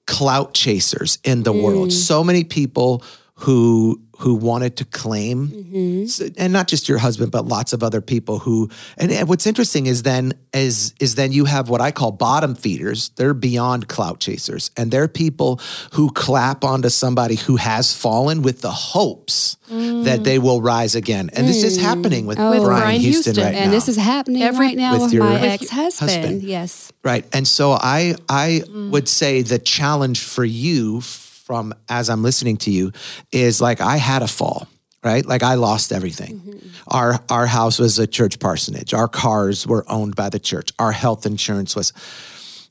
[0.07, 1.63] clout chasers in the mm.
[1.63, 3.03] world, so many people
[3.37, 6.35] who who wanted to claim, Mm-hmm.
[6.38, 8.70] and not just your husband, but lots of other people who.
[8.96, 12.55] And, and what's interesting is then is is then you have what I call bottom
[12.55, 13.11] feeders.
[13.16, 15.61] They're beyond clout chasers, and they're people
[15.94, 20.24] who clap onto somebody who has fallen with the hopes that mm.
[20.24, 21.31] they will rise again.
[21.33, 21.83] And this is mm.
[21.83, 23.44] happening with, oh, With Brian, Brian Houston, Houston.
[23.44, 23.77] right and now.
[23.77, 26.11] this is happening Every- right now With with, your- my ex husband.
[26.11, 26.42] husband.
[26.42, 26.92] Yes.
[27.03, 27.24] Right.
[27.33, 28.90] And so I I mm.
[28.90, 31.00] would say the challenge for you
[31.45, 32.93] from as I'm listening to you
[33.31, 34.67] is like I had a fall,
[35.05, 35.25] right?
[35.25, 36.41] Like I lost everything.
[36.41, 36.69] Mm-hmm.
[36.89, 38.95] Our our house was a church parsonage.
[38.95, 40.71] Our cars were owned by the church.
[40.79, 41.93] Our health insurance was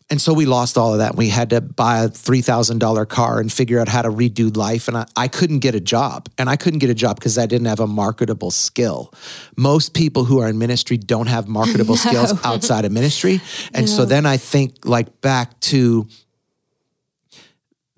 [0.10, 1.16] and so we lost all of that.
[1.16, 4.88] We had to buy a $3,000 car and figure out how to redo life.
[4.88, 6.30] And I, I couldn't get a job.
[6.38, 9.14] And I couldn't get a job because I didn't have a marketable skill.
[9.58, 13.42] Most people who are in ministry don't have marketable skills outside of ministry.
[13.74, 16.08] And so then I think like back to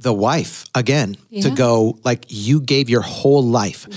[0.06, 1.41] the wife again to Yeah.
[1.44, 1.56] Mm-hmm.
[1.56, 3.88] go like you gave your whole life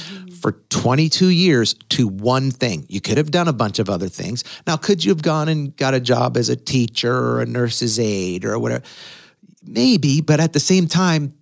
[0.40, 2.86] for 22 years to one thing.
[2.88, 4.42] You could have done a bunch of other things.
[4.66, 7.98] Now, could you have gone and got a job as a teacher or a nurse's
[7.98, 8.82] aide or whatever?
[9.62, 11.34] Maybe, but at the same time,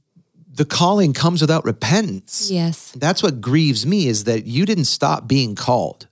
[0.52, 2.50] the calling comes without repentance.
[2.50, 2.92] Yes.
[2.96, 6.08] That's what grieves me is that you didn't stop being called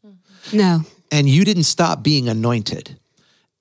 [0.52, 0.82] No.
[1.10, 2.98] and you didn't stop being anointed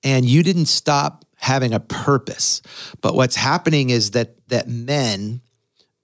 [0.04, 2.62] and you didn't stop having a purpose
[3.02, 5.40] but what's happening is that that men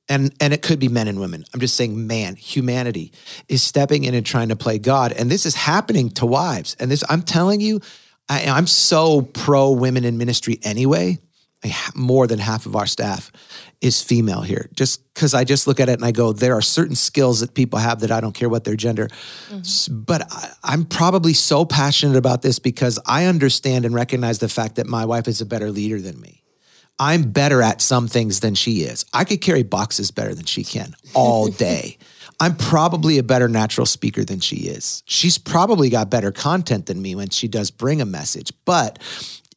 [0.08, 3.12] and and it could be men and women i'm just saying man humanity
[3.48, 5.12] is stepping in and trying to play god.
[5.12, 6.76] And this is happening to wives.
[6.78, 7.80] And this i'm telling you
[8.28, 11.18] I, i'm so pro women in ministry anyway.
[11.64, 13.30] I more than half of our staff
[13.82, 14.68] is female here.
[14.74, 17.54] Just because i just look at it and i go there are certain skills that
[17.54, 19.58] people have that i don't care what their gender mm-hmm.
[19.58, 24.48] S- but I, i'm probably so passionate about this because i understand and recognize the
[24.48, 26.42] fact that my wife is a better leader than me
[27.00, 29.06] I'm better at some things than she is.
[29.14, 31.96] I could carry boxes better than she can all day.
[32.38, 35.02] I'm probably a better natural speaker than she is.
[35.06, 38.98] She's probably got better content than me when she does bring a message, but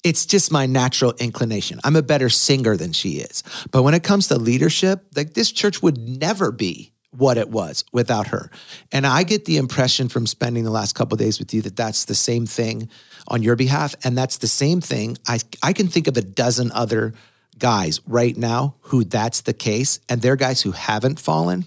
[0.05, 1.81] it's just my natural inclination.
[1.83, 3.43] I'm a better singer than she is.
[3.71, 7.83] But when it comes to leadership, like this church would never be what it was
[7.91, 8.49] without her.
[8.91, 11.75] And I get the impression from spending the last couple of days with you that
[11.75, 12.89] that's the same thing
[13.27, 15.17] on your behalf and that's the same thing.
[15.27, 17.13] I I can think of a dozen other
[17.59, 21.65] guys right now who that's the case and they're guys who haven't fallen.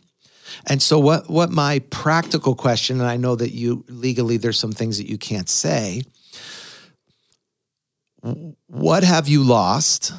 [0.67, 4.73] And so what what my practical question and I know that you legally there's some
[4.73, 6.03] things that you can't say.
[8.67, 10.13] What have you lost?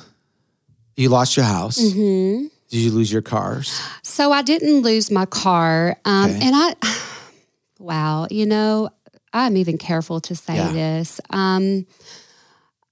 [0.95, 1.77] You lost your house.
[1.79, 2.47] Mm-hmm.
[2.69, 3.79] Did you lose your cars?
[4.03, 5.97] So I didn't lose my car.
[6.05, 6.39] Um, Okay.
[6.41, 6.75] And I,
[7.79, 8.89] wow, you know,
[9.33, 10.71] I'm even careful to say Yeah.
[10.71, 11.19] this.
[11.29, 11.85] Um,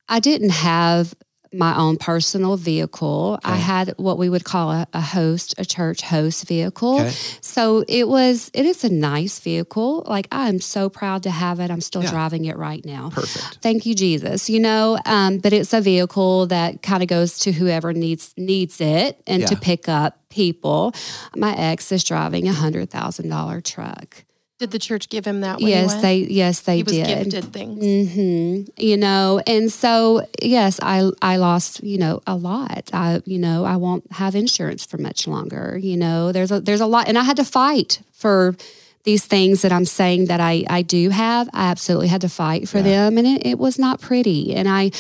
[0.08, 1.14] I didn't have
[1.54, 3.40] my own personal vehicle.
[3.44, 7.00] I had what we would call a, a host, a church host vehicle.
[7.02, 7.12] Okay.
[7.42, 10.04] So it was, it is a nice vehicle.
[10.08, 11.72] Like I'm so proud to have it.
[11.72, 12.12] I'm still Yeah.
[12.12, 13.10] driving it right now.
[13.14, 13.60] Perfect.
[13.62, 14.50] Thank you, Jesus.
[14.50, 18.82] You know, um, but it's a vehicle that kind of goes to whoever needs needs
[18.82, 20.94] it and to pick up people.
[21.36, 24.24] My ex is driving a hundred thousand dollar truck.
[24.58, 25.58] Did the church give him that?
[25.58, 27.30] When he yes, they yes they he was did.
[27.32, 28.10] gifted things.
[28.10, 32.90] hmm You know, and so yes, I I lost you know a lot.
[32.94, 35.78] I you know I won't have insurance for much longer.
[35.78, 38.56] You know, there's a there's a lot, and I had to fight for
[39.04, 41.50] these things that I'm saying that I I do have.
[41.54, 44.92] I absolutely had to fight for them, and it, it was not pretty, and I.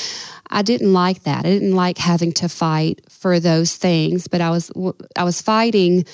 [0.47, 1.39] I didn't like that.
[1.39, 4.71] I didn't like having to fight for those things, but I was
[5.15, 6.05] I was fighting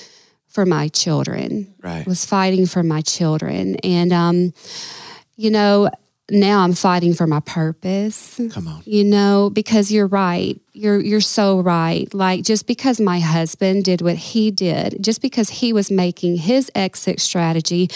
[0.52, 2.06] for my children Right.
[2.06, 3.76] was fighting for my children.
[3.82, 4.52] And, um,
[5.36, 5.88] you know,
[6.30, 8.40] now I'm fighting for my purpose.
[8.52, 8.82] Come on.
[8.84, 10.58] You know, because you're right.
[10.72, 12.12] You're you're so right.
[12.14, 16.70] Like just because my husband did what he did, just because he was making his
[16.74, 17.90] exit strategy,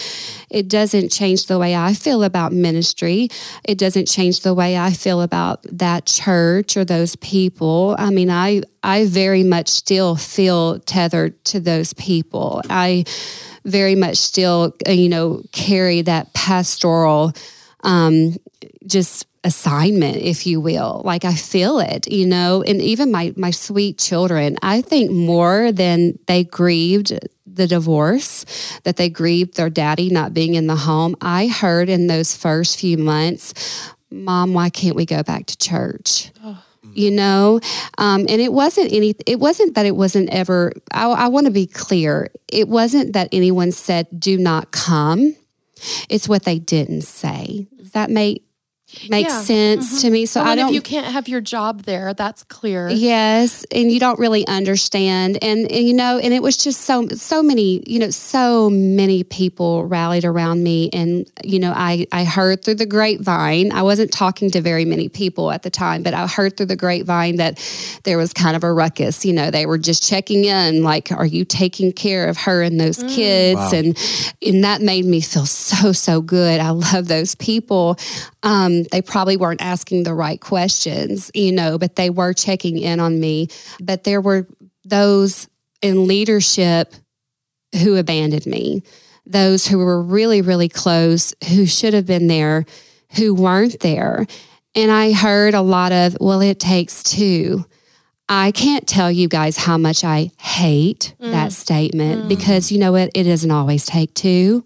[0.49, 3.29] it doesn't change the way I feel about ministry.
[3.63, 7.95] It doesn't change the way I feel about that church or those people.
[7.97, 12.61] I mean, I I very much still feel tethered to those people.
[12.69, 13.05] I
[13.63, 17.33] very much still, you know, carry that pastoral
[17.87, 18.35] um,
[18.85, 21.01] just assignment, if you will.
[21.05, 25.71] Like I feel it, you know, and even my my sweet children, I think more
[25.71, 28.45] than they grieved the divorce,
[28.83, 31.15] that they grieved their daddy not being in the home.
[31.21, 33.53] I heard in those first few months,
[34.11, 36.31] Mom, why can't we go back to church?
[36.93, 37.59] you know
[37.97, 41.51] um, and it wasn't any it wasn't that it wasn't ever i, I want to
[41.51, 45.35] be clear it wasn't that anyone said do not come
[46.09, 47.67] it's what they didn't say.
[47.77, 48.46] Does that make
[49.09, 49.41] makes Yeah.
[49.41, 50.25] sense to me.
[50.25, 52.89] So Well, I don't if you can't have your job there, that's clear.
[52.89, 57.07] Yes, and you don't really understand, and, and you know, and it was just so
[57.09, 62.23] so many, you know, so many people rallied around me, and you know, I I
[62.23, 63.71] heard through the grapevine.
[63.71, 66.75] I wasn't talking to very many people at the time, but I heard through the
[66.75, 67.59] grapevine that
[68.03, 69.25] there was kind of a ruckus.
[69.25, 72.79] You know, they were just checking in, like, are you taking care of her and
[72.79, 73.57] those kids?
[73.59, 73.71] Wow.
[73.73, 73.97] And
[74.41, 76.59] and that made me feel so so good.
[76.61, 77.97] I love those people.
[78.43, 82.99] Um, they probably weren't asking the right questions, you know, but they were checking in
[82.99, 83.47] on me.
[83.79, 84.47] But there were
[84.85, 85.47] those
[85.81, 86.93] in leadership
[87.81, 88.83] who abandoned me,
[89.25, 92.65] those who were really, really close, who should have been there,
[93.15, 94.25] who weren't there.
[94.75, 97.65] And I heard a lot of, well, it takes two.
[98.29, 101.51] I can't tell you guys how much I hate that mm.
[101.51, 102.27] statement mm.
[102.27, 103.11] because you know what?
[103.15, 104.65] It doesn't always take two.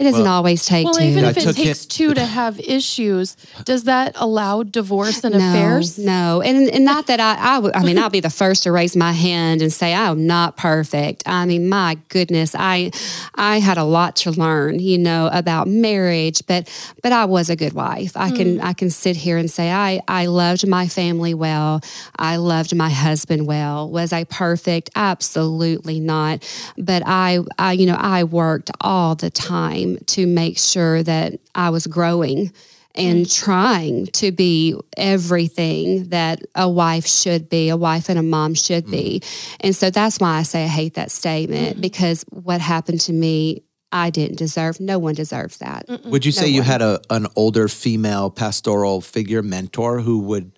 [0.00, 1.04] It doesn't Well- always take Well, two.
[1.04, 3.36] even if it takes it- two to have issues,
[3.66, 5.98] does that allow divorce and no, affairs?
[5.98, 8.72] No, and and not that I, I, would- I mean, I'll be the first to
[8.72, 11.24] raise my hand and say I'm not perfect.
[11.26, 12.92] I mean, my goodness, I,
[13.34, 16.66] I had a lot to learn, you know, about marriage, but
[17.02, 18.16] but I was a good wife.
[18.16, 18.64] I can hmm.
[18.64, 21.82] I can sit here and say I I loved my family well.
[22.18, 23.90] I loved my husband well.
[23.90, 24.88] Was I perfect?
[24.96, 26.42] Absolutely not.
[26.78, 31.70] But I, I you know, I worked all the time to make sure that I
[31.70, 32.52] was growing
[32.94, 33.44] and mm-hmm.
[33.44, 38.90] trying to be everything that a wife should be, a wife and a mom should
[38.90, 39.20] be.
[39.20, 39.56] Mm-hmm.
[39.60, 41.80] And so that's why I say I hate that statement mm-hmm.
[41.80, 44.80] because what happened to me, I didn't deserve.
[44.80, 45.84] No one deserves that.
[46.04, 46.66] Would you say No you one.
[46.66, 50.52] had a an older female pastoral figure mentor who would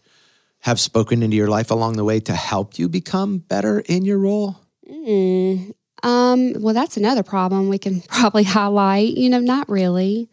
[0.61, 4.18] have spoken into your life along the way to help you become better in your
[4.18, 4.61] role?
[4.88, 9.17] Mm, um, well, that's another problem we can probably highlight.
[9.17, 10.29] You know, not really.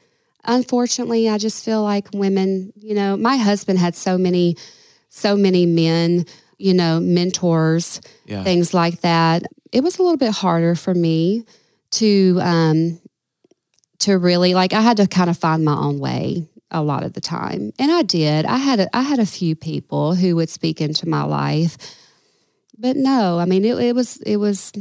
[0.46, 4.56] Unfortunately, I just feel like women, you know, my husband had so many,
[5.10, 6.26] so many men,
[6.58, 8.44] you know, mentors, Yeah.
[8.44, 9.44] things like that.
[9.72, 11.44] It was a little bit harder for me
[11.92, 13.02] to, um,
[14.00, 17.14] to really like, I had to kind of find my own way a lot of
[17.14, 17.74] the time.
[17.78, 18.46] And I did.
[18.46, 21.78] I had a, I had a few people who would speak into my life.
[22.78, 24.72] But no, I mean it, it was it was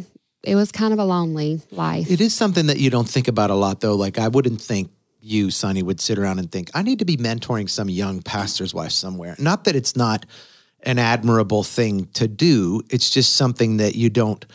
[0.48, 2.10] it was kind of a lonely life.
[2.10, 3.94] It is something that you don't think about a lot, though.
[3.94, 7.18] Like, I wouldn't think you, Sonny, would sit around and think, I need to be
[7.18, 9.36] mentoring some young pastor's wife somewhere.
[9.38, 10.24] Not that it's not
[10.84, 14.46] an admirable thing to do, it's just something that you don't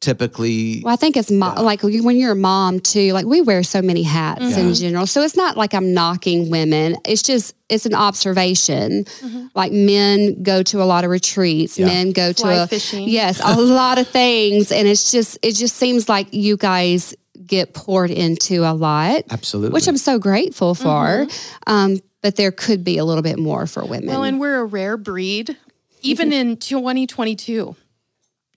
[0.00, 0.82] typically.
[0.84, 3.12] Well, I think it's mo- uh, like when you're a mom too.
[3.12, 4.72] Like we wear so many hats in mm-hmm.
[4.72, 6.96] general, so it's not like I'm knocking women.
[7.04, 9.04] It's just it's an observation.
[9.04, 9.46] Mm-hmm.
[9.54, 11.86] Like men go to a lot of retreats, Yeah.
[11.86, 13.08] men go Fly to a, fishing.
[13.08, 17.14] yes, a lot of things, and it's just it just seems like you guys
[17.46, 19.74] get poured into a lot, Absolutely.
[19.74, 21.26] which I'm so grateful for.
[21.26, 21.72] Mm-hmm.
[21.72, 24.06] Um, but there could be a little bit more for women.
[24.06, 25.58] Well, and we're a rare breed,
[26.00, 27.76] even in 2022.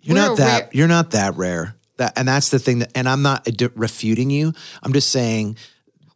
[0.08, 0.62] You're We're not that.
[0.62, 1.76] rare- You're not that rare.
[1.98, 2.92] That and that's the thing that.
[2.96, 4.54] And I'm not refuting you.
[4.84, 5.58] I'm just saying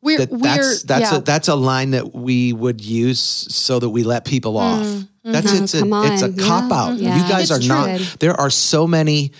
[0.01, 1.17] We're that we're that's that's yeah.
[1.17, 4.85] a that's a line that we would use so that we let people off.
[5.23, 6.97] That's it's a Mm, it's a cop out.
[6.97, 7.15] Yeah.
[7.21, 8.15] You guys It's are not.
[8.19, 9.33] There are so many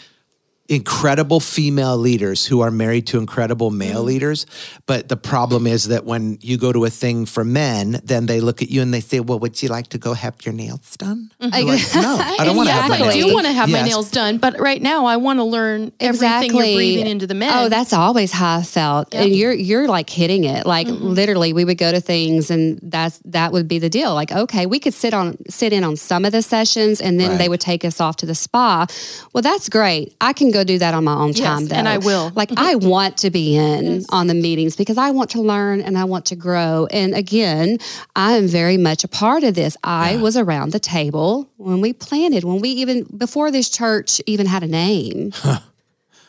[0.67, 3.80] incredible female leaders who are married to incredible mm-hmm.
[3.80, 4.45] male leaders.
[4.86, 8.39] But the problem is that when you go to a thing for men, then they
[8.39, 10.95] look at you and they say, "Well, would you like to go have your nails
[10.97, 11.56] done?" Mm-hmm.
[11.56, 13.15] You're like, no, I don't want to have my I nails.
[13.15, 13.21] Exactly.
[13.21, 15.91] do done." want to have my nails done, but right now I want to learn
[16.00, 17.52] everything you're breathing into the men.
[17.54, 19.13] Oh, that's always how I felt.
[19.13, 19.24] Yep.
[19.24, 20.65] And you're you're like hitting it.
[20.65, 21.04] Like mm-hmm.
[21.04, 24.13] literally we would go to things and that's that would be the deal.
[24.13, 27.32] Like, okay, we could sit on sit in on some of the sessions and then
[27.32, 27.38] Right.
[27.38, 28.86] they would take us off to the spa.
[29.34, 30.15] Well, that's great.
[30.19, 31.76] I can go do that on my own Yes, time though.
[31.76, 32.32] and I will.
[32.36, 32.64] Like mm-hmm.
[32.64, 36.04] I want to be in on the meetings because I want to learn and I
[36.04, 36.88] want to grow.
[36.92, 37.78] And again,
[38.16, 39.76] I am very much a part of this.
[39.84, 44.46] I was around the table when we planted, when we even before this church even
[44.46, 45.32] had a name.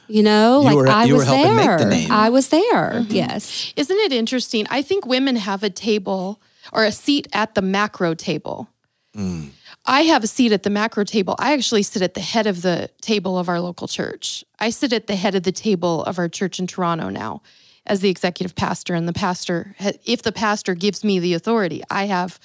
[0.08, 1.78] You know, You like were- I you were was helping make there.
[1.78, 2.10] the name.
[2.12, 2.60] I was there.
[2.92, 3.12] Mm-hmm.
[3.12, 3.72] Yes.
[3.76, 4.66] Isn't it interesting?
[4.68, 6.38] I think women have a table
[6.70, 8.68] or a seat at the macro table.
[9.16, 9.50] Mm.
[9.84, 11.34] I have a seat at the macro table.
[11.38, 14.44] I actually sit at the head of the table of our local church.
[14.58, 17.42] I sit at the head of the table of our church in Toronto now
[17.84, 18.94] as the executive pastor.
[18.94, 22.38] And the pastor, if the pastor gives me the authority, I have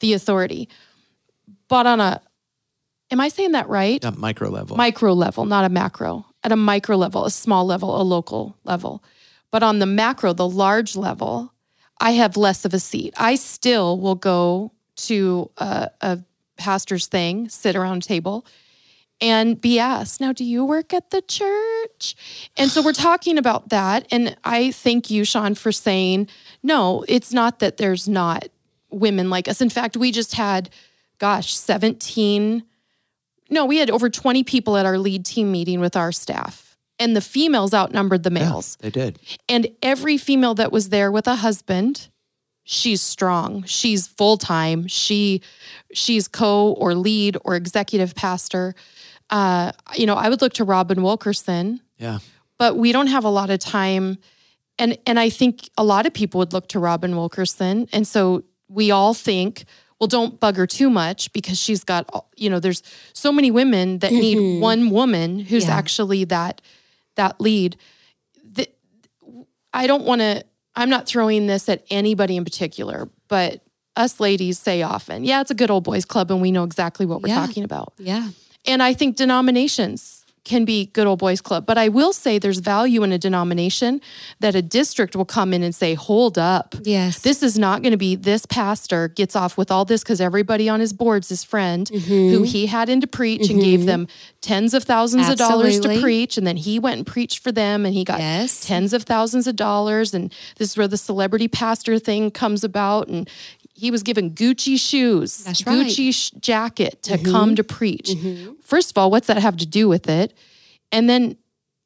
[0.00, 0.68] the authority.
[1.68, 2.20] But on a,
[3.10, 4.04] am I saying that right?
[4.04, 4.76] At micro level.
[4.76, 9.02] micro level, not a macro, at a micro level, a small level, a local level.
[9.50, 11.54] But on the macro, the large level,
[11.98, 13.14] I have less of a seat.
[13.16, 16.18] I still will go to a, a
[16.56, 18.46] pastor's thing, sit around a table,
[19.20, 22.14] and be asked, Now, do you work at the church?
[22.56, 24.06] And so we're talking about that.
[24.10, 26.28] And I thank you, Shawn, for saying,
[26.62, 28.48] No, it's not that there's not
[28.90, 29.60] women like us.
[29.60, 30.70] In fact, we just had,
[31.18, 32.64] gosh, 17.
[33.50, 37.16] No, we had over 20 people at our lead team meeting with our staff, and
[37.16, 38.76] the females outnumbered the males.
[38.80, 39.18] They did.
[39.48, 42.08] And every female that was there with a husband,
[42.64, 43.62] she's strong.
[43.64, 44.86] She's full time.
[44.88, 45.42] She
[45.92, 48.74] she's co or lead or executive pastor.
[49.30, 52.18] Uh, you know, I would look to Robyn Wilkerson, Yeah.
[52.58, 54.18] but we don't have a lot of time.
[54.78, 58.42] And and I think a lot of people would look to Robyn Wilkerson, and so
[58.68, 59.64] we all think,
[60.00, 63.98] well, don't bug her too much because she's got, you know, there's so many women
[64.00, 65.76] that need one woman who's Yeah.
[65.76, 66.60] actually that
[67.14, 67.76] that lead.
[68.42, 68.68] The,
[69.72, 70.44] I don't want to.
[70.76, 73.60] I'm not throwing this at anybody in particular, but
[73.96, 77.06] us ladies say often, yeah, it's a good old boys club, and we know exactly
[77.06, 77.46] what we're Yeah.
[77.46, 77.92] talking about.
[77.98, 78.30] Yeah.
[78.66, 81.64] And I think denominations can be good old boys club.
[81.66, 84.00] But I will say there's value in a denomination
[84.40, 86.74] that a district will come in and say, hold up.
[86.82, 87.20] Yes.
[87.20, 90.68] This is not going to be this pastor gets off with all this because everybody
[90.68, 92.30] on his board's his friend Mm-hmm.
[92.34, 94.06] who he had in to preach and gave them
[94.40, 96.36] tens of thousands of dollars to preach.
[96.36, 98.66] And then he went and preached for them and he got Yes.
[98.66, 100.12] tens of thousands of dollars.
[100.12, 103.08] And this is where the celebrity pastor thing comes about.
[103.08, 103.28] And
[103.74, 105.78] he was given Gucci shoes, That's right.
[105.78, 105.88] Mm-hmm.
[105.88, 108.10] Gucci sh- jacket to come to preach.
[108.62, 110.32] First of all, what's that have to do with it?
[110.92, 111.36] And then,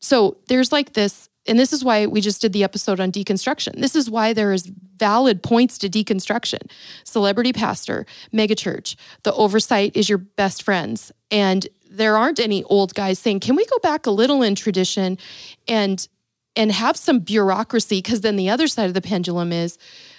[0.01, 3.80] so there's like this, and this is why we just did the episode on deconstruction.
[3.80, 6.70] This is why there is valid points to deconstruction.
[7.05, 11.11] Celebrity pastor, megachurch, the oversight is your best friends.
[11.30, 15.16] And there aren't any old guys saying, can we go back a little in tradition
[15.66, 16.07] and
[16.57, 19.78] and have some bureaucracy because then the other side of the pendulum is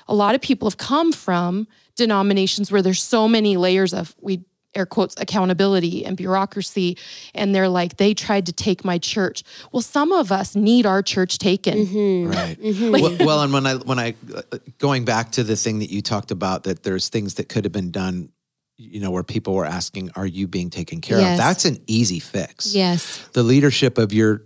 [0.09, 4.41] a lot of people have come from denominations where there's so many layers of we
[4.75, 6.95] air quotes accountability and bureaucracy
[7.33, 11.01] and they're like they tried to take my church well some of us need our
[11.01, 12.57] church taken Right.
[13.01, 14.41] Well, well, and when I when I uh,
[14.77, 17.71] going back to the thing that you talked about that there's things that could have
[17.73, 18.29] been done,
[18.77, 22.19] you know, where people were asking, "Are you being taken care of?" That's an easy
[22.19, 22.73] fix.
[22.75, 23.19] Yes.
[23.33, 24.43] The leadership of your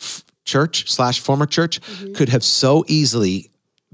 [0.00, 2.14] f- church slash former church Mm-hmm.
[2.14, 3.48] could have so easily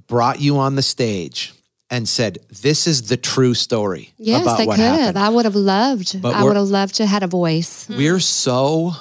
[0.08, 1.54] brought you on the stage
[1.90, 5.16] and said, "This is the true story Yes, about they what could happened." have.
[5.16, 6.20] I would have loved.
[6.20, 7.86] But I would have loved to had a voice.
[7.88, 8.92] We're so,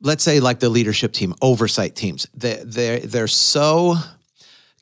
[0.00, 2.26] let's say, like the leadership team, oversight teams.
[2.34, 3.96] They they they're so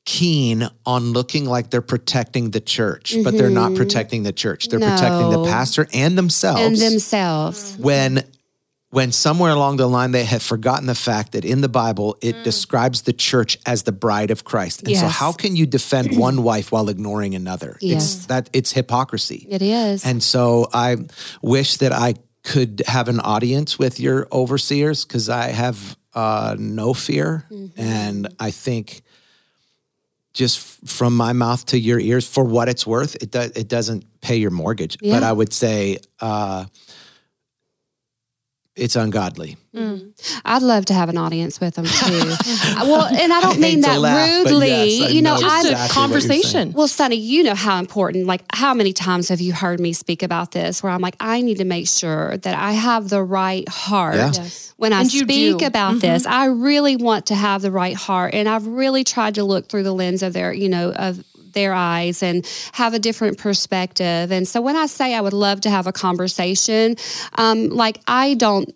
[0.04, 4.68] keen on looking like they're protecting the church, but they're not protecting the church.
[4.68, 5.50] They're protecting the Mm-hmm.
[5.50, 6.62] Pastor and themselves.
[6.62, 7.76] And themselves.
[7.78, 8.24] when
[8.90, 12.42] when somewhere along the line they have forgotten the fact that in the Bible it
[12.42, 14.82] describes the church as the bride of Christ.
[14.82, 17.76] And so how can you defend one wife while ignoring another?
[17.82, 19.46] It's that it's hypocrisy.
[19.50, 20.04] It is.
[20.04, 20.96] And so I
[21.42, 22.14] wish that I
[22.44, 27.44] could have an audience with your overseers because I have uh, no fear.
[27.50, 27.80] Mm-hmm.
[27.80, 29.02] And I think
[30.32, 30.58] just
[30.88, 34.36] from my mouth to your ears, for what it's worth, it, do, it doesn't pay
[34.36, 34.96] your mortgage.
[35.00, 36.64] But I would say uh,
[38.78, 39.56] it's ungodly.
[39.74, 40.12] Mm.
[40.44, 41.90] I'd love to have an audience with them too.
[42.82, 44.68] well, and I don't I mean that laugh, rudely.
[44.68, 48.42] yes, you know, know I exactly a conversation Well, Sonny, you know how important, like,
[48.52, 51.58] how many times have you heard me speak about this where I'm like, I need
[51.58, 54.32] to make sure that I have the right heart Yeah.
[54.34, 54.74] Yes.
[54.76, 55.66] when I And you speak do.
[55.66, 55.98] about mm-hmm.
[56.00, 56.26] this.
[56.26, 58.34] I really want to have the right heart.
[58.34, 61.22] And I've really tried to look through the lens of their, you know, of
[61.58, 64.32] their eyes and have a different perspective.
[64.32, 66.96] And so when I say I would love to have a conversation,
[67.36, 68.72] um, like, I don't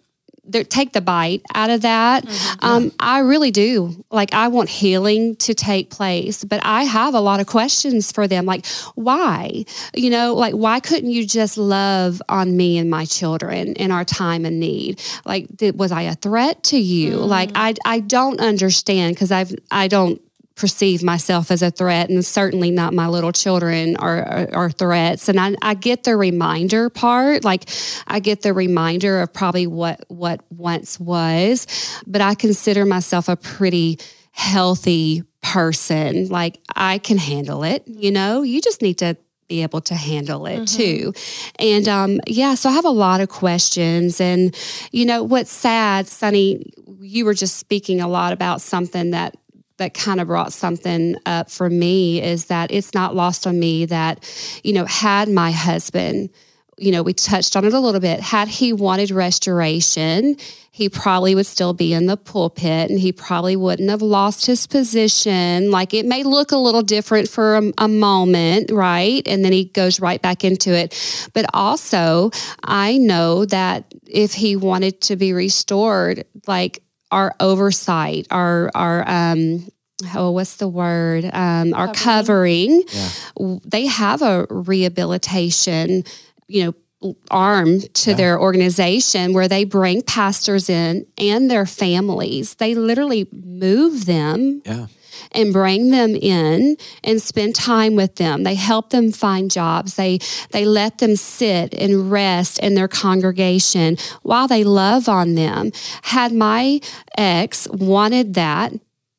[0.69, 2.27] take the bite out of that.
[2.61, 4.05] Um, I really do.
[4.11, 8.27] Like, I want healing to take place, but I have a lot of questions for
[8.27, 8.45] them.
[8.45, 8.67] Like,
[8.97, 9.65] why?
[9.95, 14.05] You know, like, why couldn't you just love on me and my children in our
[14.05, 15.01] time of need?
[15.25, 17.17] Like, did, was I a threat to you?
[17.17, 20.21] Like, I, I don't understand because I've, I don't
[20.55, 25.29] perceive myself as a threat and certainly not my little children are, are, are threats
[25.29, 27.69] and I, I get the reminder part like
[28.07, 31.67] i get the reminder of probably what what once was
[32.07, 33.99] but i consider myself a pretty
[34.33, 39.17] healthy person like i can handle it you know you just need to
[39.53, 41.13] be able to handle it too.
[41.59, 44.19] And um, yeah, so I have a lot of questions.
[44.19, 44.57] And,
[44.93, 49.37] you know, what's sad, Sonny, you were just speaking a lot about something that
[49.79, 53.87] that kind of brought something up for me is that it's not lost on me
[53.87, 54.25] that,
[54.63, 56.31] you know, had my husband,
[56.79, 60.37] you know, we touched on it a little bit, had he wanted restoration,
[60.75, 64.67] he probably would still be in the pulpit and he probably wouldn't have lost his
[64.67, 65.71] position.
[65.71, 69.23] Like it may look a little different for a, a moment, right?
[69.29, 71.29] And then he goes right back into it.
[71.35, 72.31] But also,
[72.65, 76.82] I know that if he wanted to be restored, like
[77.13, 79.69] our oversight, our our um
[80.17, 81.25] oh, what's the word?
[81.33, 82.83] Um, our covering.
[82.93, 83.59] Yeah.
[83.65, 86.05] They have a rehabilitation,
[86.49, 92.55] you know, arm to their organization where they bring pastors in and their families.
[92.55, 94.87] They literally move them Yeah.
[95.35, 98.43] And bring them in and spend time with them.
[98.43, 99.95] They help them find jobs.
[99.95, 100.19] They
[100.51, 105.73] they let them sit and rest in their congregation while they love on them.
[106.03, 106.81] Had my
[107.17, 108.73] ex wanted that,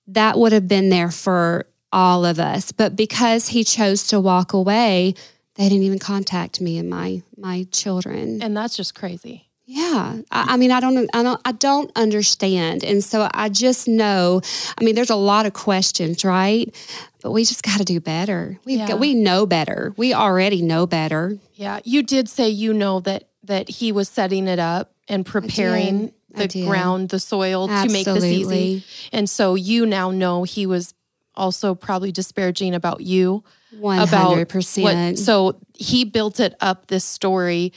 [0.07, 2.72] that would have been there for all of us.
[2.72, 5.14] But because he chose to walk away,
[5.55, 8.41] they didn't even contact me and my my children.
[8.41, 9.49] And that's just crazy.
[9.66, 13.88] Yeah, I, I mean, I don't, I don't, I don't understand, and so I just
[13.88, 14.41] know.
[14.78, 16.74] I mean, there's a lot of questions, right?
[17.22, 18.59] But we just got to do better.
[18.66, 18.95] We Yeah.
[18.95, 19.93] we know better.
[19.95, 21.38] We already know better.
[21.53, 26.11] Yeah, you did say you know that that he was setting it up and preparing
[26.36, 28.84] the ground, the soil to make this easy.
[29.14, 30.93] And so you now know he was
[31.36, 33.43] also probably disparaging about you.
[33.80, 35.20] One about hundred what- percent.
[35.20, 37.72] So he built it up this story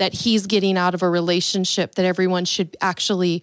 [0.00, 3.42] that he's getting out of a relationship that everyone should actually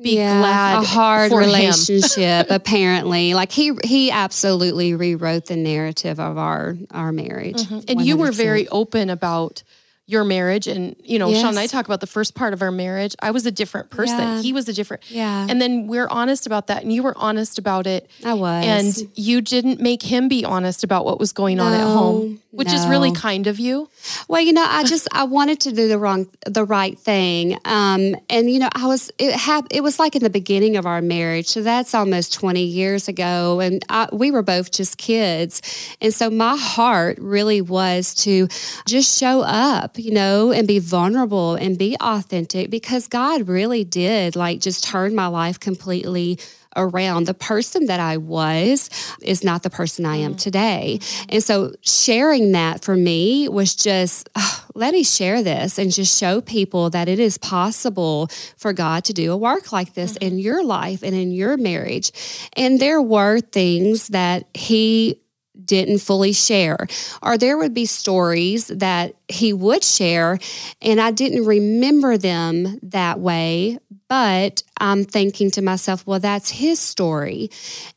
[0.00, 2.46] be glad a hard relationship.
[2.50, 7.62] apparently, like he he absolutely rewrote the narrative of our our marriage.
[7.62, 7.80] Mm-hmm.
[7.88, 9.62] And you were very open about
[10.06, 10.66] your marriage.
[10.68, 13.16] And, you know, Shawn and I talk about the first part of our marriage.
[13.20, 14.18] I was a different person.
[14.18, 14.40] Yeah.
[14.40, 15.02] He was a different.
[15.10, 15.46] Yeah.
[15.48, 16.82] And then we're honest about that.
[16.82, 18.08] And you were honest about it.
[18.24, 18.64] I was.
[18.64, 22.72] And you didn't make him be honest about what was going on at home, which
[22.72, 23.88] is really kind of you.
[24.28, 28.14] Well, you know, I just I wanted to do the wrong, the right thing, um,
[28.30, 31.02] and you know, I was it had it was like in the beginning of our
[31.02, 35.60] marriage, so that's almost twenty years ago, and I, we were both just kids,
[36.00, 38.48] and so my heart really was to
[38.86, 44.36] just show up, you know, and be vulnerable and be authentic because God really did
[44.36, 46.38] like just turn my life completely
[46.76, 47.24] around.
[47.24, 48.90] The person that I was
[49.22, 51.00] is not the person I am today.
[51.28, 56.18] And so sharing that for me was just, "Ah, let me share this and just
[56.18, 60.38] show people that it is possible for God to do a work like this in
[60.38, 62.12] your life and in your marriage.
[62.52, 65.20] And there were things that He
[65.64, 66.86] didn't fully share,
[67.22, 70.38] or there would be stories that he would share,
[70.80, 73.78] and I didn't remember them that way.
[74.08, 77.50] But I'm thinking to myself, well, that's his story.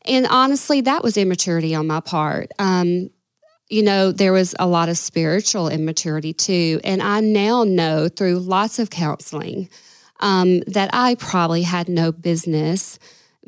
[0.06, 2.50] And honestly, that was immaturity on my part.
[2.58, 3.10] Um,
[3.68, 6.80] you know, there was a lot of spiritual immaturity too.
[6.82, 9.70] And I now know through lots of counseling
[10.18, 12.98] um, that I probably had no business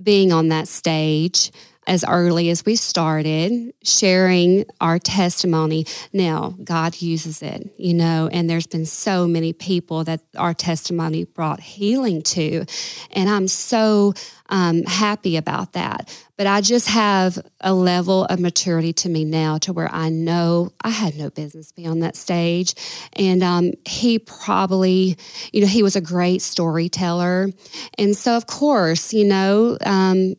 [0.01, 1.51] being on that stage
[1.87, 5.87] as early as we started, sharing our testimony.
[6.12, 11.24] Now, God uses it, you know, and there's been so many people that our testimony
[11.24, 12.64] brought healing to.
[13.11, 14.14] And I'm so
[14.49, 16.16] um, happy about that.
[16.37, 20.72] But I just have a level of maturity to me now to where I know
[20.83, 22.74] I had no business being on that stage.
[23.14, 25.16] And um, he probably,
[25.53, 27.51] you know, he was a great storyteller.
[27.97, 30.35] And so, of course, you know, um,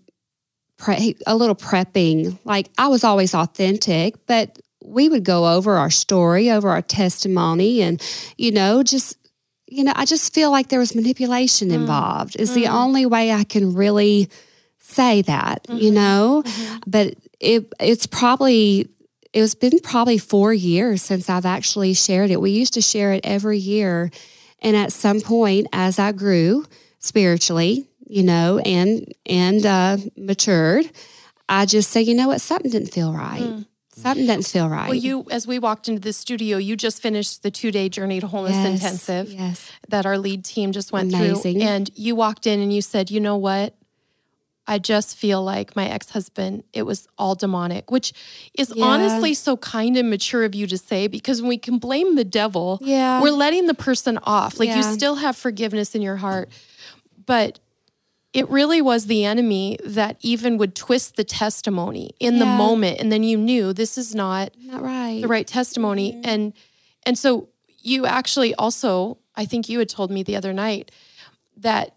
[0.83, 2.37] pre- a little prepping.
[2.43, 7.81] Like I was always authentic, but we would go over our story, over our testimony,
[7.81, 8.01] and
[8.37, 9.17] you know, just
[9.67, 11.73] you know, I just feel like there was manipulation mm.
[11.73, 12.35] involved.
[12.39, 12.73] Is the mm.
[12.73, 14.29] only way I can really
[14.79, 15.95] say that, you mm-hmm.
[15.95, 16.43] know.
[16.45, 16.77] Mm-hmm.
[16.85, 18.89] But it it's probably
[19.31, 22.39] it's been probably four years since I've actually shared it.
[22.39, 24.11] We used to share it every year,
[24.59, 26.65] and at some point, as I grew
[26.99, 30.85] spiritually, you know, and and uh, matured,
[31.49, 33.65] I just say, you know what, something didn't feel right.
[33.95, 34.87] Something doesn't feel right.
[34.87, 38.19] Well, you, as we walked into the studio, you just finished the two day journey
[38.19, 39.71] to wholeness Yes, intensive Yes.
[39.89, 41.59] that our lead team just went Amazing.
[41.59, 41.67] through.
[41.67, 43.75] And you walked in and you said, you know what?
[44.65, 48.13] I just feel like my ex husband, it was all demonic, which
[48.57, 48.85] is Yeah.
[48.85, 52.23] honestly so kind and mature of you to say because when we can blame the
[52.23, 53.21] devil, Yeah.
[53.21, 54.59] we're letting the person off.
[54.59, 56.49] Like you still have forgiveness in your heart.
[57.25, 57.59] But
[58.33, 62.99] it really was the enemy that even would twist the testimony in the moment.
[62.99, 65.21] And then you knew this is not Not right.
[65.21, 66.53] the right testimony and
[67.05, 70.89] and so you actually also i think you had told me the other night
[71.57, 71.95] that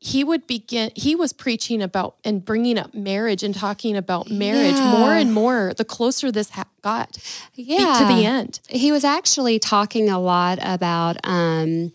[0.00, 4.74] he would begin he was preaching about and bringing up marriage and talking about marriage
[4.74, 4.90] Yeah.
[4.98, 7.16] more and more the closer this ha- got
[7.54, 7.96] Yeah.
[8.00, 11.92] to the end He was actually talking a lot about um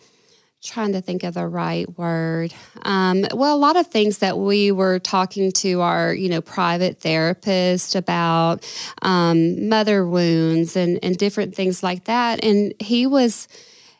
[0.62, 2.54] trying to think of the right word.
[2.82, 7.00] Um, well, a lot of things that we were talking to our, you know, private
[7.00, 8.66] therapist about
[9.02, 12.44] um, mother wounds and, and different things like that.
[12.44, 13.48] And he was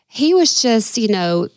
[0.08, 1.48] he was just, you know,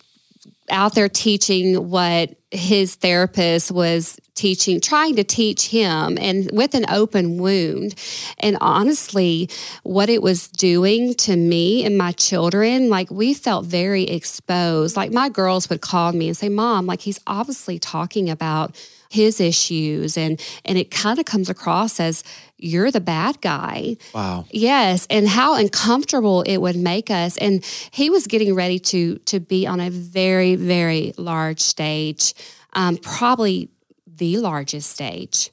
[0.70, 6.84] out there teaching what his therapist was teaching, trying to teach him, and with an
[6.90, 7.94] open wound.
[8.38, 9.48] And honestly,
[9.84, 14.96] what it was doing to me and my children, like we felt very exposed.
[14.96, 18.76] Like my girls would call me and say, Mom, like he's obviously talking about
[19.12, 22.24] his issues and and it kind of comes across as
[22.56, 23.96] you're the bad guy.
[24.14, 24.46] Wow.
[24.50, 27.36] Yes, and how uncomfortable it would make us.
[27.36, 32.34] And he was getting ready to to be on a very very large stage,
[32.72, 33.68] um, probably
[34.06, 35.50] the largest stage.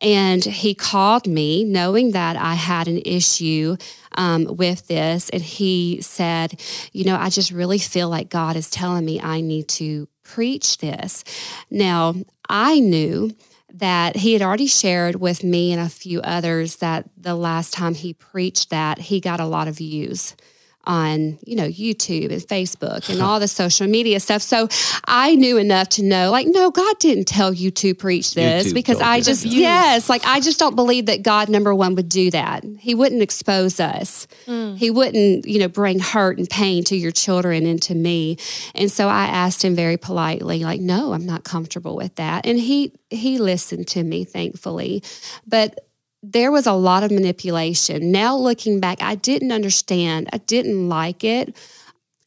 [0.00, 3.76] And he called me knowing that I had an issue
[4.16, 5.28] um, with this.
[5.28, 6.60] And he said,
[6.92, 10.78] You know, I just really feel like God is telling me I need to preach
[10.78, 11.24] this.
[11.70, 12.14] Now,
[12.52, 13.34] I knew
[13.72, 17.94] that he had already shared with me and a few others that the last time
[17.94, 20.36] he preached that, he got a lot of views
[20.84, 24.42] on you know YouTube and Facebook and all the social media stuff.
[24.42, 24.68] So
[25.04, 28.74] I knew enough to know like no God didn't tell you to preach this YouTube
[28.74, 32.30] because I just yes like I just don't believe that God number 1 would do
[32.32, 32.64] that.
[32.78, 34.26] He wouldn't expose us.
[34.46, 38.36] He wouldn't you know bring hurt and pain to your children and to me.
[38.74, 42.46] And so I asked him very politely like no I'm not comfortable with that.
[42.46, 45.02] And he he listened to me thankfully.
[45.46, 45.86] But
[46.22, 48.12] there was a lot of manipulation.
[48.12, 50.28] Now looking back, I didn't understand.
[50.32, 51.56] I didn't like it.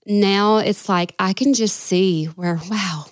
[0.05, 3.05] Now it's like I can just see where wow,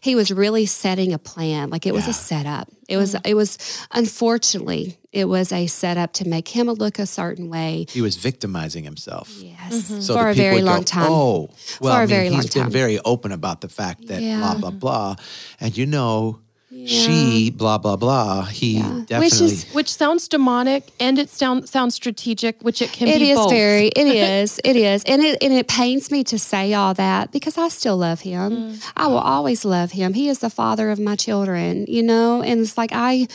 [0.00, 1.70] he was really setting a plan.
[1.70, 2.10] Like it was Yeah.
[2.10, 2.68] a setup.
[2.88, 3.28] It was mm-hmm.
[3.28, 3.58] it was
[3.92, 7.86] unfortunately it was a setup to make him look a certain way.
[7.90, 9.30] He was victimizing himself.
[9.38, 10.00] Yes, mm-hmm.
[10.00, 11.10] So for a people very would long go, time.
[11.12, 12.70] Oh, well, For a I mean, very he's long been time.
[12.72, 14.38] very open about the fact that Yeah.
[14.38, 15.16] blah blah blah,
[15.60, 16.40] and you know,
[16.86, 18.42] she blah blah blah.
[18.46, 19.46] He Which definitely.
[19.46, 23.36] is- Which sounds demonic and it sound, sounds strategic, which it can It be is
[23.38, 23.50] both.
[23.50, 24.06] very, it
[24.40, 27.68] is, it is, and it and it pains me to say all that because I
[27.68, 28.52] still love him.
[28.52, 28.90] Mm.
[28.96, 30.14] I will always love him.
[30.14, 32.42] He is the father of my children, you know.
[32.42, 33.28] And it's like I,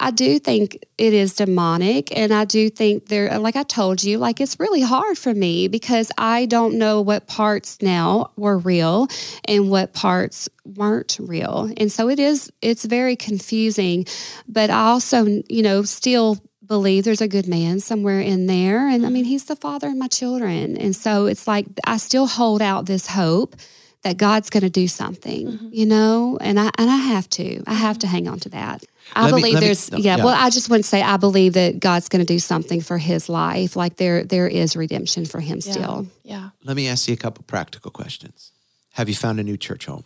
[0.00, 4.18] I do think it is demonic, and I do think there, like I told you,
[4.18, 9.08] like it's really hard for me because I don't know what parts now were real
[9.46, 12.52] and what parts weren't real, and so it is.
[12.60, 14.04] It's very confusing,
[14.46, 16.36] but I also, you know, still
[16.66, 18.86] believe there's a good man somewhere in there.
[18.86, 20.76] And I mean, he's the father of my children.
[20.76, 23.56] And so it's like I still hold out this hope
[24.02, 25.68] that God's going to do something, mm-hmm.
[25.72, 27.62] you know, and I and I have to.
[27.66, 28.14] I have to mm-hmm.
[28.14, 28.84] hang on to that.
[29.14, 30.24] I Let believe me- there's no, yeah, yeah.
[30.24, 32.98] well I just want to say I believe that God's going to do something for
[32.98, 33.76] his life.
[33.76, 35.72] Like there there is redemption for him Yeah.
[35.72, 36.06] still.
[36.24, 36.50] Yeah.
[36.64, 38.52] Let me ask you a couple practical questions.
[38.92, 40.04] Have you found a new church home?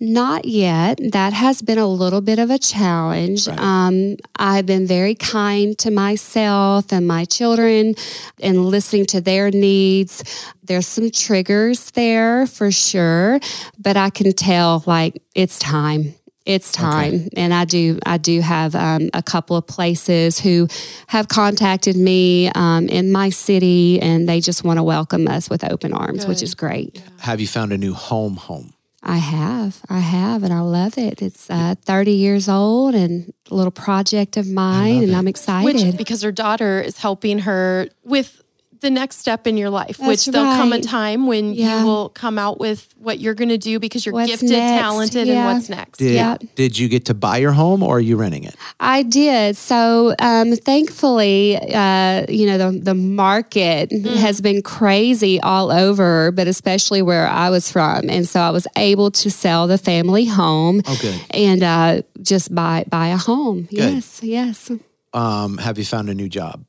[0.00, 0.98] Not yet.
[1.12, 3.46] That has been a little bit of a challenge.
[3.46, 3.58] Right.
[3.60, 7.94] Um, I've been very kind to myself and my children
[8.40, 10.24] and listening to their needs.
[10.64, 13.38] There's some triggers there for sure,
[13.78, 16.14] but I can tell like it's time.
[16.44, 18.00] It's time, and I do.
[18.04, 20.66] I do have um, a couple of places who
[21.06, 25.62] have contacted me um, in my city, and they just want to welcome us with
[25.62, 27.00] open arms, which is great.
[27.20, 28.72] Have you found a new home home?
[29.04, 29.80] I have.
[29.88, 31.22] I have, and I love it.
[31.22, 35.14] It's uh, 30 years old and a little project of mine, and it.
[35.14, 35.96] I'm Which, excited.
[35.96, 38.42] because her daughter is helping her with
[38.82, 41.80] the next step in your life, which there'll come a time when Yeah.
[41.80, 44.80] you will come out with what you're going to do because you're What's gifted, next?
[44.82, 45.34] talented, Yeah.
[45.48, 45.98] and what's next.
[45.98, 46.36] Did, Yeah.
[46.54, 48.54] did you get to buy your home or are you renting it?
[48.78, 49.56] I did.
[49.56, 54.16] So, um, thankfully, uh, you know, the, the market Mm.
[54.16, 58.10] has been crazy all over, but especially where I was from.
[58.10, 60.98] And so I was able to sell the family home Oh,
[61.30, 63.68] and uh, just buy, buy a home.
[63.70, 64.70] Yes, yes.
[65.14, 66.64] Um, have you found a new job?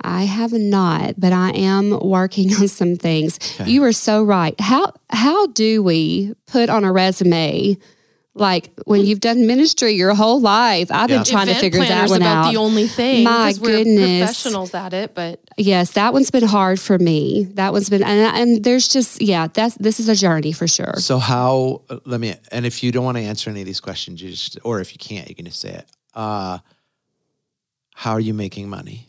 [0.00, 3.38] I have not, but I am working on some things.
[3.66, 4.58] You are so right.
[4.60, 7.76] How how do we put on a resume
[8.38, 10.90] like when you've done ministry your whole life?
[10.92, 11.16] I've Yeah.
[11.18, 12.50] been trying to figure that one about out.
[12.52, 13.24] the only thing.
[13.24, 14.20] My 'cause we're goodness.
[14.20, 17.44] professionals at it, but yes, that one's been hard for me.
[17.54, 20.94] That one's been and, and there's just yeah, that's this is a journey for sure.
[20.98, 21.80] So how?
[22.04, 22.34] Let me.
[22.52, 24.92] And if you don't want to answer any of these questions, you just or if
[24.92, 25.86] you can't, you can just say it.
[26.14, 26.58] Uh,
[27.94, 29.05] how are you making money?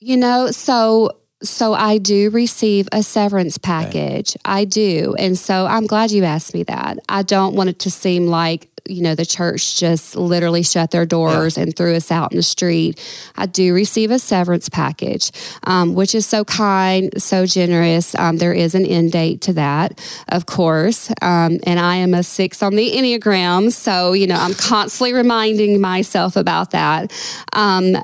[0.00, 4.36] You know, so so I do receive a severance package.
[4.44, 5.14] I do.
[5.18, 6.98] And so I'm glad you asked me that.
[7.08, 11.06] I don't want it to seem like, you know, the church just literally shut their
[11.06, 12.98] doors and threw us out in the street.
[13.36, 15.30] I do receive a severance package,
[15.62, 18.16] um, which is so kind, so generous.
[18.16, 21.08] Um, there is an end date to that, of course.
[21.22, 23.70] Um, and I am a six on the Enneagram.
[23.70, 27.12] So, you know, I'm constantly reminding myself about that.
[27.52, 27.96] Um,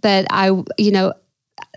[0.00, 0.46] but I,
[0.76, 1.14] you know,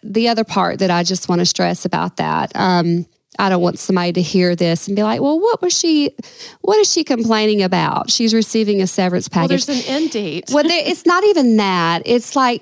[0.04, 3.06] the other part that I just want to stress about that, um,
[3.40, 6.16] I don't want somebody to hear this and be like, well, what was she,
[6.62, 8.12] what is she complaining about?
[8.12, 9.66] She's receiving a severance Well, package.
[9.66, 10.46] there's an end date.
[10.52, 12.04] Well, there, it's not even that.
[12.06, 12.62] It's like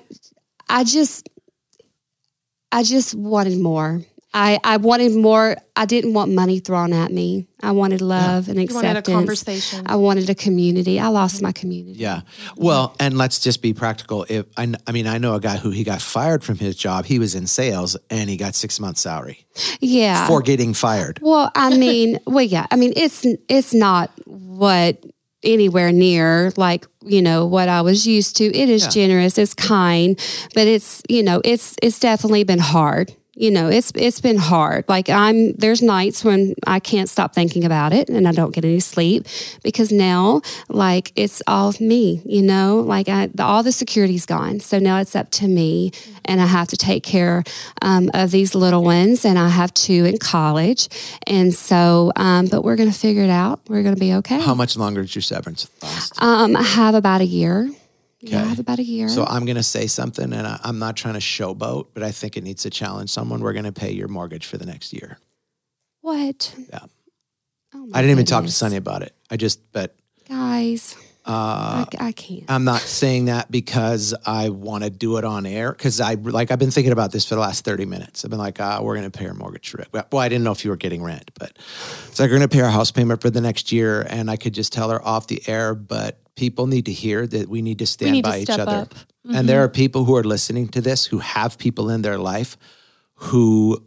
[0.68, 1.28] I just,
[2.70, 4.00] I just wanted more.
[4.34, 5.56] I, I wanted more.
[5.76, 7.46] I didn't want money thrown at me.
[7.62, 8.84] I wanted love and You acceptance.
[8.84, 9.82] wanted a conversation.
[9.86, 10.98] I wanted a community.
[10.98, 11.98] I lost my community.
[11.98, 12.22] Yeah.
[12.56, 14.24] Well, and let's just be practical.
[14.28, 17.04] If I, I mean, I know a guy who he got fired from his job.
[17.04, 19.46] He was in sales and he got six months salary
[19.80, 20.26] Yeah.
[20.26, 21.18] for getting fired.
[21.20, 22.66] Well, I mean, well, yeah.
[22.70, 25.04] I mean, it's it's not what
[25.44, 28.44] anywhere near like you know what I was used to.
[28.44, 28.90] It is Yeah.
[28.90, 30.18] generous, it's kind,
[30.54, 33.14] but it's you know it's it's definitely been hard.
[33.34, 34.84] You know, it's it's been hard.
[34.88, 38.62] Like I'm there's nights when I can't stop thinking about it and I don't get
[38.62, 39.26] any sleep
[39.62, 42.80] because now like it's all of me, you know?
[42.80, 44.60] Like I the, all the security's gone.
[44.60, 45.92] So now it's up to me
[46.26, 47.42] and I have to take care
[47.80, 50.88] um, of these little ones and I have two in college.
[51.26, 53.60] And so um, but we're going to figure it out.
[53.66, 54.42] We're going to be okay.
[54.42, 56.22] How much longer did your severance last?
[56.22, 57.70] Um, I have about a year.
[58.22, 59.08] Yeah, I have about a year.
[59.08, 62.12] So I'm going to say something, and I, I'm not trying to showboat, but I
[62.12, 63.40] think it needs to challenge someone.
[63.40, 65.18] We're going to pay your mortgage for the next year.
[66.00, 66.54] what?
[66.72, 66.78] Yeah.
[67.74, 68.50] Oh my I didn't even talk to.
[68.52, 69.14] Sonny about it.
[69.30, 69.96] I just, but
[70.28, 70.94] Guys,
[71.24, 72.44] uh, I, I can't.
[72.48, 75.72] I'm not saying that because I want to do it on air.
[75.72, 78.24] Because I like I've been thinking about this for the last 30 minutes.
[78.24, 79.88] I've been like, ah, we're going to pay our mortgage for it.
[79.92, 81.52] Well, I didn't know if you were getting rent, but
[82.08, 84.36] it's like we're going to pay our house payment for the next year, and I
[84.36, 85.74] could just tell her off the air.
[85.74, 88.86] But people need to hear that we need to stand need to by each other.
[88.86, 89.34] Mm-hmm.
[89.36, 92.56] And there are people who are listening to this who have people in their life
[93.14, 93.82] who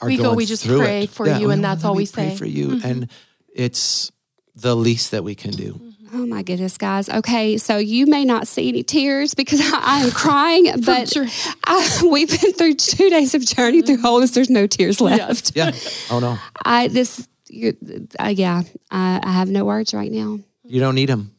[0.00, 1.10] are We go, going we just through pray it.
[1.10, 2.36] for you, and that's all we pray say.
[2.36, 2.84] for you, Mhm.
[2.84, 3.10] and
[3.54, 4.10] it's
[4.54, 5.80] the least that we can do.
[6.14, 7.08] Oh my goodness, guys.
[7.08, 11.26] Okay, so you may not see any tears because I, I am crying, but sure.
[11.64, 14.30] I, we've been through two days of journey through wholeness.
[14.30, 15.52] There's no tears left.
[15.56, 15.72] Yeah.
[16.10, 16.38] Oh no.
[16.64, 17.76] I this, you,
[18.18, 20.38] uh, yeah, I, I have no words right now.
[20.68, 21.32] You don't need them.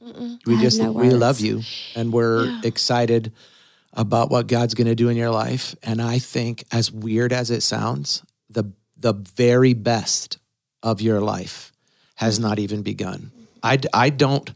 [0.46, 1.62] We I have just no we love you,
[1.96, 3.34] and we're excited
[3.94, 5.76] about what God's going to do in your life.
[5.84, 10.38] And I think, as weird as it sounds, the the very best
[10.82, 11.72] of your life
[12.16, 13.32] has not even begun.
[13.62, 14.52] I I don't.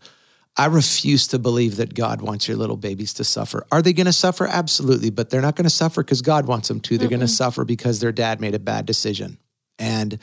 [0.58, 3.66] I refuse to believe that God wants your little babies to suffer.
[3.72, 4.46] Are they going to suffer?
[4.46, 6.98] Absolutely, but they're not going to suffer because God wants them to.
[6.98, 9.38] They're going to suffer because their dad made a bad decision,
[9.80, 10.20] and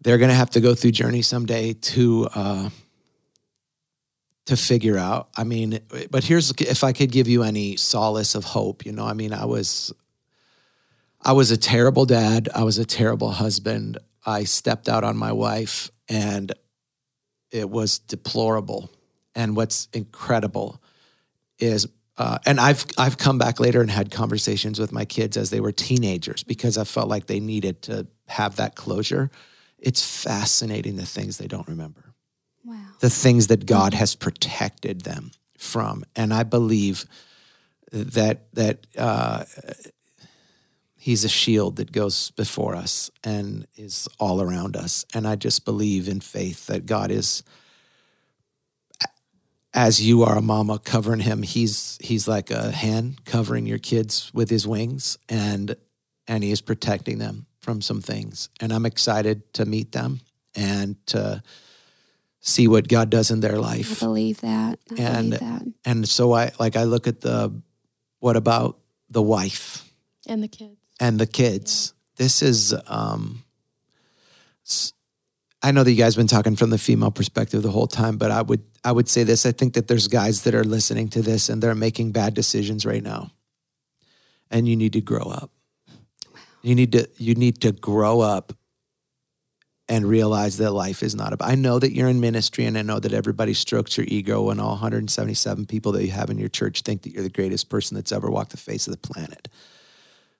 [0.00, 2.28] they're going to have to go through journey someday to.
[2.34, 2.70] Uh,
[4.46, 5.28] to figure out.
[5.36, 5.80] I mean,
[6.10, 9.32] but here's if I could give you any solace of hope, you know, I mean,
[9.32, 9.92] I was
[11.20, 13.98] I was a terrible dad, I was a terrible husband.
[14.24, 16.52] I stepped out on my wife and
[17.50, 18.90] it was deplorable.
[19.34, 20.80] And what's incredible
[21.58, 21.86] is
[22.18, 25.60] uh, and I've I've come back later and had conversations with my kids as they
[25.60, 29.30] were teenagers because I felt like they needed to have that closure.
[29.78, 32.05] It's fascinating the things they don't remember
[32.66, 32.76] Wow.
[33.00, 36.04] the things that God has protected them from.
[36.16, 37.06] And I believe
[37.92, 39.44] that that uh,
[41.06, 45.04] He's a shield that goes before us and is all around us.
[45.14, 47.44] And I just believe in faith that God is,
[49.72, 54.32] as you are a mama covering him, he's he's like a hen covering your kids
[54.34, 55.76] with his wings, and
[56.26, 58.48] and he is protecting them from some things.
[58.60, 60.22] And I'm excited to meet them
[60.56, 61.40] and to
[62.46, 64.00] see what God does in their life.
[64.02, 64.78] I believe that.
[64.96, 65.62] I And- believe that.
[65.84, 67.52] And so I like I look at the
[68.20, 68.78] what about
[69.10, 69.84] the wife
[70.26, 70.78] and the kids.
[71.00, 71.92] and the kids.
[72.16, 73.42] This is um
[74.64, 74.92] s-
[75.62, 78.16] I know that you guys have been talking from the female perspective the whole time,
[78.16, 79.44] but I would I would say this.
[79.44, 82.86] I think that there's guys that are listening to this and they're making bad decisions
[82.86, 83.32] right now.
[84.50, 85.50] And you need to grow up.
[86.62, 88.52] You need to you need to grow up
[89.88, 91.48] and realize that life is not about.
[91.48, 94.60] I know that you're in ministry and I know that everybody strokes your ego and
[94.60, 97.94] all 177 people that you have in your church think that you're the greatest person
[97.94, 99.48] that's ever walked the face of the planet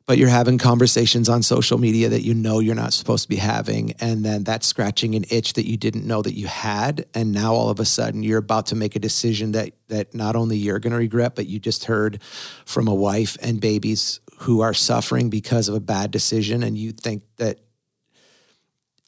[0.07, 3.37] but you're having conversations on social media that you know you're not supposed to be
[3.37, 7.33] having and then that's scratching an itch that you didn't know that you had and
[7.33, 10.57] now all of a sudden you're about to make a decision that that not only
[10.57, 12.23] you're going to regret but you just heard
[12.65, 16.93] from a wife and babies who are suffering because of a bad decision and you
[16.93, 17.59] think that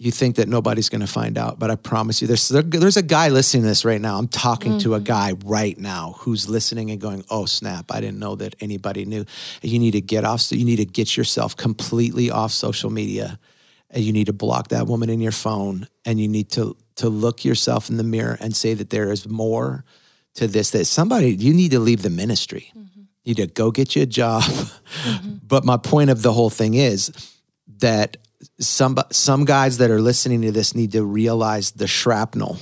[0.00, 3.02] you think that nobody's going to find out, but I promise you, there's there's a
[3.02, 4.16] guy listening to this right now.
[4.16, 5.04] I'm talking to a mm-hmm.
[5.04, 7.90] guy right now who's listening and going, "Oh snap!
[7.90, 9.24] I didn't know that anybody knew."
[9.60, 10.40] You need to get off.
[10.40, 13.40] So you need to get yourself completely off social media,
[13.90, 17.08] and you need to block that woman in your phone, and you need to to
[17.08, 19.84] look yourself in the mirror and say that there is more
[20.34, 20.70] to this.
[20.70, 22.70] That somebody you need to leave the ministry.
[22.70, 23.00] Mm-hmm.
[23.24, 24.44] You need to go get you a job.
[24.44, 25.34] Mm-hmm.
[25.48, 27.10] But my point of the whole thing is
[27.78, 28.18] that
[28.60, 32.58] some some guys that are listening to this need to realize the shrapnel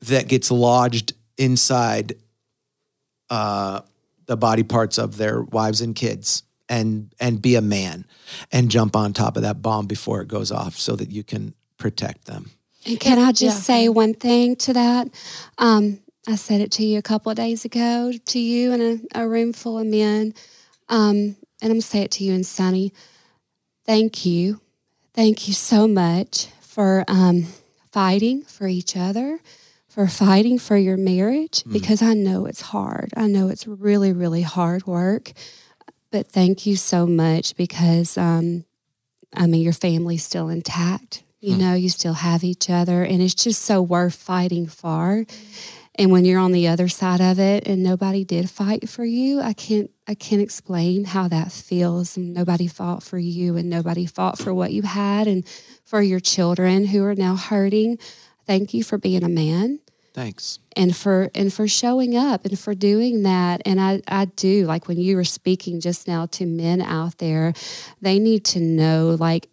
[0.00, 2.14] that gets lodged inside
[3.30, 3.80] uh,
[4.26, 8.06] the body parts of their wives and kids and and be a man
[8.50, 11.54] and jump on top of that bomb before it goes off so that you can
[11.76, 12.50] protect them.
[12.86, 13.62] And can I just Yeah.
[13.62, 15.08] say one thing to that?
[15.58, 19.22] Um, I said it to you a couple of days ago, to you in a,
[19.22, 20.34] a room full of men.
[20.88, 22.92] Um, and I'm going to say it to you and Sonny.
[23.86, 24.60] Thank you.
[25.14, 27.46] Thank you so much for um,
[27.90, 29.40] fighting for each other,
[29.88, 33.12] for fighting for your marriage, because I know it's hard.
[33.16, 35.32] I know it's really, really hard work.
[36.10, 38.64] But thank you so much because um,
[39.34, 41.22] I mean, your family's still intact.
[41.40, 45.26] You know, you still have each other, and it's just so worth fighting for.
[45.96, 49.40] And when you're on the other side of it, and nobody did fight for you,
[49.40, 52.16] I can't, I can't explain how that feels.
[52.16, 55.46] And nobody fought for you, and nobody fought for what you had, and
[55.84, 57.98] for your children who are now hurting.
[58.46, 59.78] Thank you for being a man
[60.14, 60.58] Thanks.
[60.76, 64.88] and for and for showing up and for doing that and I, I do like
[64.88, 67.54] when you were speaking just now to men out there
[68.00, 69.48] they need to know like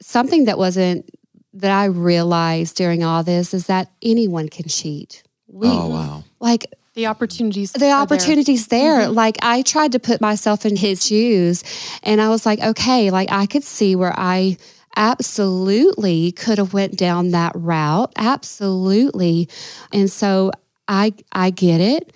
[0.00, 1.10] something that wasn't
[1.54, 6.24] that i realized during all this is that anyone can cheat we Oh wow.
[6.40, 7.72] like The opportunities.
[7.72, 7.96] the are there.
[7.96, 9.00] opportunities there.
[9.02, 9.14] Mm-hmm.
[9.14, 11.64] Like I tried to put myself in his shoes
[12.02, 14.56] and I was like, okay, like I could see where I
[14.96, 18.12] absolutely could have went down that route.
[18.16, 19.48] Absolutely.
[19.92, 20.52] And so
[20.86, 22.12] I I get it.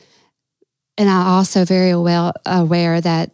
[0.96, 3.32] And I also very well aware that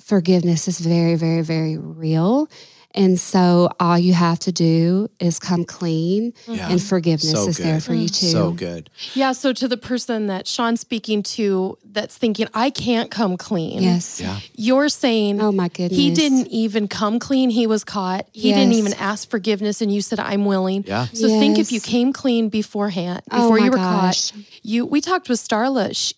[0.00, 2.48] forgiveness is very, very, very real.
[2.96, 6.70] And so all you have to do is come clean Yeah.
[6.70, 8.26] and forgiveness So is there for you too.
[8.28, 8.88] So good.
[9.14, 9.32] Yeah.
[9.32, 13.82] So to the person that Shawn's speaking to, that's thinking I can't come clean.
[13.82, 14.20] Yes.
[14.20, 14.38] Yeah.
[14.54, 15.40] You're saying.
[15.40, 15.98] Oh my goodness.
[15.98, 17.50] He didn't even come clean.
[17.50, 18.28] He was caught.
[18.32, 21.06] He didn't even ask forgiveness, and you said, "I'm willing." Yeah.
[21.12, 24.30] So think if you came clean beforehand, Oh before my you were gosh.
[24.30, 24.40] caught.
[24.62, 24.86] You.
[24.86, 25.96] We talked with Starla.
[25.96, 26.14] She,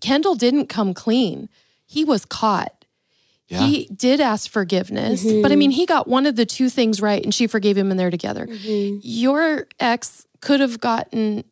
[0.00, 1.48] Kendall didn't come clean.
[1.86, 2.77] He was caught.
[3.48, 3.66] Yeah.
[3.66, 7.22] He did ask forgiveness, but I mean, he got one of the two things right,
[7.22, 8.46] and she forgave him, and they're together.
[8.46, 8.98] Mm-hmm.
[9.02, 11.44] Your ex could have gotten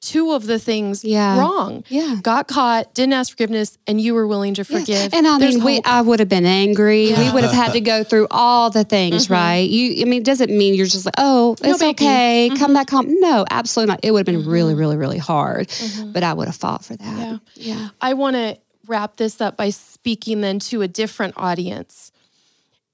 [0.00, 1.40] two of the things Yeah.
[1.40, 1.82] wrong.
[1.88, 2.18] Yeah.
[2.22, 4.80] Got caught, didn't ask forgiveness, and you were willing to Yes.
[4.80, 5.12] forgive.
[5.12, 7.12] And I There's mean, we, I would have been angry.
[7.12, 9.32] We would have had to go through all the things, Mm-hmm.
[9.34, 9.68] right?
[9.68, 11.90] You, I mean, it doesn't mean you're just like, oh, it's biggie.
[11.90, 12.58] okay, Mm-hmm.
[12.62, 13.06] come back home.
[13.18, 14.00] No, absolutely not.
[14.04, 15.68] It would have been really, really, really hard.
[16.12, 17.04] But I would have fought for that.
[17.04, 17.36] Mm-hmm.
[17.56, 17.74] Yeah.
[17.74, 17.88] Yeah.
[18.00, 18.56] I want to
[18.88, 22.10] wrap this up by speaking then to a different audience.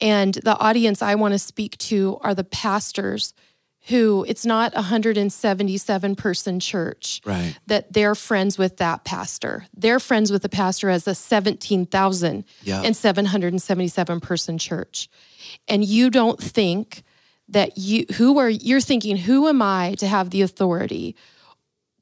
[0.01, 3.33] And the audience I want to speak to are the pastors
[3.89, 7.57] who it's not a 177 person church Right.
[7.67, 9.67] that they're friends with that pastor.
[9.77, 12.81] They're friends with the pastor as a 17,000 Yeah.
[12.83, 15.09] and 777 person church.
[15.69, 17.03] And you don't think
[17.49, 21.15] that you who are you're thinking who am I to have the authority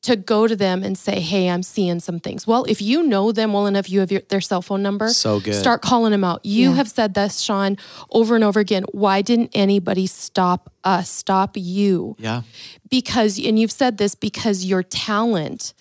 [0.03, 3.33] to go to them and say, "Hey, I'm seeing some things." Well, if you know
[3.33, 5.09] them well enough, you have your, their cell phone number.
[5.11, 5.55] So good.
[5.55, 6.45] Start calling them out.
[6.45, 6.77] You Yeah.
[6.77, 7.79] have said this, Shawn,
[8.11, 8.85] over and over again.
[8.93, 11.09] Why didn't anybody stop us?
[11.09, 12.17] Stop you?
[12.19, 12.43] Yeah.
[12.91, 15.73] Because, and you've said this because your talent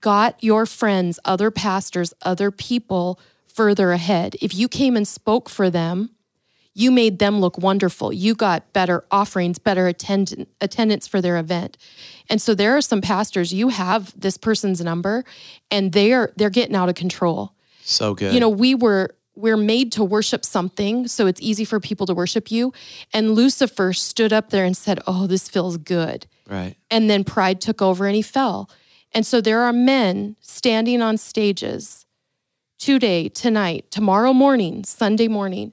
[0.00, 4.36] got your friends, other pastors, other people further ahead.
[4.42, 6.10] If you came and spoke for them,
[6.74, 8.12] you made them look wonderful.
[8.12, 11.78] You got better offerings, better attend- attendance for their event.
[12.30, 15.24] And so there are some pastors you have this person's number
[15.70, 17.52] and they're they're getting out of control.
[17.82, 18.32] So good.
[18.32, 22.14] You know, we were we're made to worship something, so it's easy for people to
[22.14, 22.72] worship you.
[23.12, 26.76] And Lucifer stood up there and said, "Oh, this feels good." right.
[26.90, 28.70] And then pride took over and he fell.
[29.12, 32.04] And so there are men standing on stages
[32.78, 35.72] today, tonight, tomorrow morning, Sunday morning,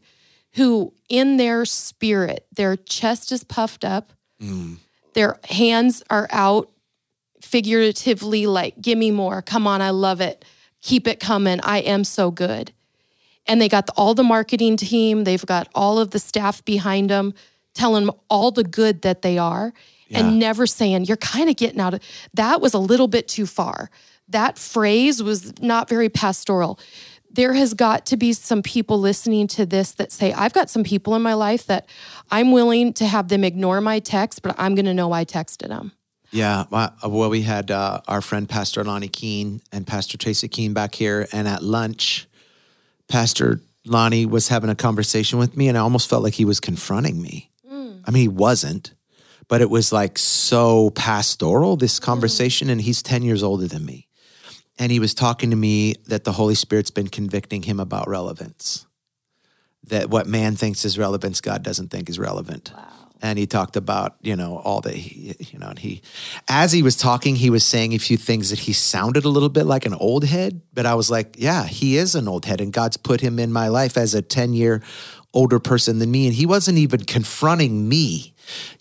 [0.54, 4.78] who in their spirit, their chest is puffed up, mm.
[5.14, 6.70] Their hands are out
[7.41, 9.41] figuratively, like, give me more.
[9.41, 10.45] Come on, I love it.
[10.82, 11.59] Keep it coming.
[11.62, 12.72] I am so good.
[13.47, 17.34] And they got all the marketing team, they've got all of the staff behind them,
[17.74, 19.74] telling them all the good that they are
[20.07, 20.20] Yeah.
[20.20, 22.01] and never saying, You're kind of getting out of
[22.34, 23.89] that was a little bit too far.
[24.28, 26.80] That phrase was not very pastoral.
[27.34, 30.84] There has got to be some people listening to this that say, I've got some
[30.84, 31.88] people in my life that
[32.29, 35.69] I'm willing to have them ignore my text, but I'm going to know I texted
[35.69, 35.93] them.
[36.32, 36.65] Yeah.
[36.69, 40.73] Well, uh, well, we had uh, our friend Pastor Lonnie Keene and Pastor Tracy Keene
[40.73, 42.27] back here, and at lunch,
[43.07, 46.59] Pastor Lonnie was having a conversation with me, and I almost felt like he was
[46.59, 47.51] confronting me.
[47.69, 48.03] Mm.
[48.05, 48.93] I mean, he wasn't,
[49.47, 52.05] but it was like so pastoral, this mm-hmm.
[52.05, 54.07] conversation, and he's 10 years older than me.
[54.82, 58.88] And he was talking to me that the Holy Spirit's been convicting him about relevance.
[59.84, 62.71] that what man thinks is relevance, God doesn't think is relevant.
[62.75, 62.88] Wow.
[63.21, 66.01] And he talked about, you know, all the, you know, and he,
[66.47, 69.49] as he was talking, he was saying a few things that he sounded a little
[69.49, 70.61] bit like an old head.
[70.73, 72.59] But I was like, yeah, he is an old head.
[72.59, 74.82] And God's put him in my life as a 10 year
[75.32, 76.25] older person than me.
[76.25, 78.34] And he wasn't even confronting me.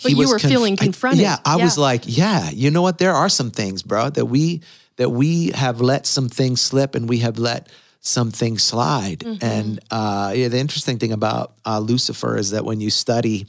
[0.02, 1.20] But he you were conf- feeling confronted.
[1.20, 1.64] I, yeah, I yeah.
[1.64, 2.96] was like, yeah, you know what?
[2.96, 4.62] There are some things, bro, that we,
[5.00, 7.70] that we have let some things slip and we have let,
[8.00, 9.20] some things slide.
[9.20, 9.44] Mm-hmm.
[9.44, 13.46] And uh, yeah, the interesting thing about uh, Lucifer is that when you study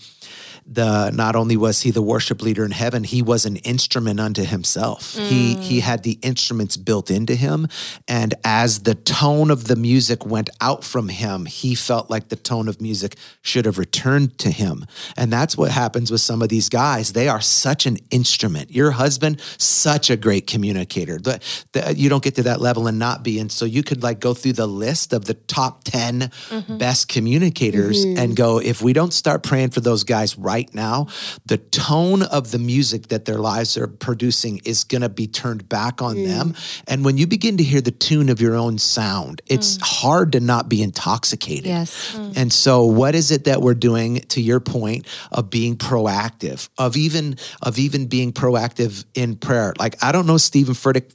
[0.66, 4.44] the not only was he the worship leader in heaven, he was an instrument unto
[4.44, 5.16] himself.
[5.16, 5.28] Mm.
[5.28, 7.68] He he had the instruments built into him,
[8.08, 12.36] and as the tone of the music went out from him, he felt like the
[12.36, 14.86] tone of music should have returned to him.
[15.18, 17.14] And that's what happens with some of these guys.
[17.14, 18.72] They are such an instrument.
[18.72, 21.18] Your husband, such a great communicator.
[21.18, 21.40] The,
[21.72, 23.40] the, you don't get to that level and not be.
[23.40, 26.78] And so you could like go through the list of the top 10 mm-hmm.
[26.78, 28.18] best communicators mm-hmm.
[28.18, 31.08] and go, if we don't start praying for those guys right right now,
[31.46, 35.70] the tone of the music that their lives are producing is going to be turned
[35.70, 36.28] back on mm.
[36.28, 36.56] them.
[36.88, 39.82] And when you begin to hear the tune of your own sound, it's mm.
[39.82, 41.68] hard to not be intoxicated.
[41.68, 42.14] Yes.
[42.16, 42.34] Mm.
[42.36, 46.98] And so what is it that we're doing to your point of being proactive, of
[46.98, 49.74] even of even being proactive in prayer?
[49.80, 51.14] Like I don't know Stephen Furtick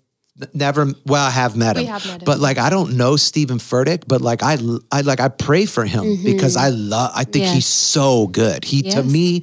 [0.52, 2.24] never well i have met him, have met him.
[2.24, 4.58] but like i don't know Stephen furtick but like i
[4.92, 6.24] i like i pray for him mm-hmm.
[6.24, 7.54] because i love i think yes.
[7.54, 8.94] he's so good he yes.
[8.94, 9.42] to me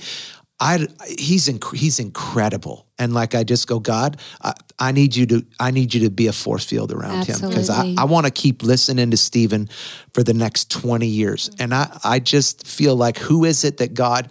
[0.60, 0.88] i
[1.18, 5.46] he's inc- he's incredible and like I just go, God, I, I, need you to,
[5.60, 7.44] I need you to be a force field around Absolutely.
[7.44, 9.68] him because I, I want to keep listening to Stephen
[10.14, 11.52] for the next 20 years.
[11.60, 14.30] And I, I just feel like who is it that God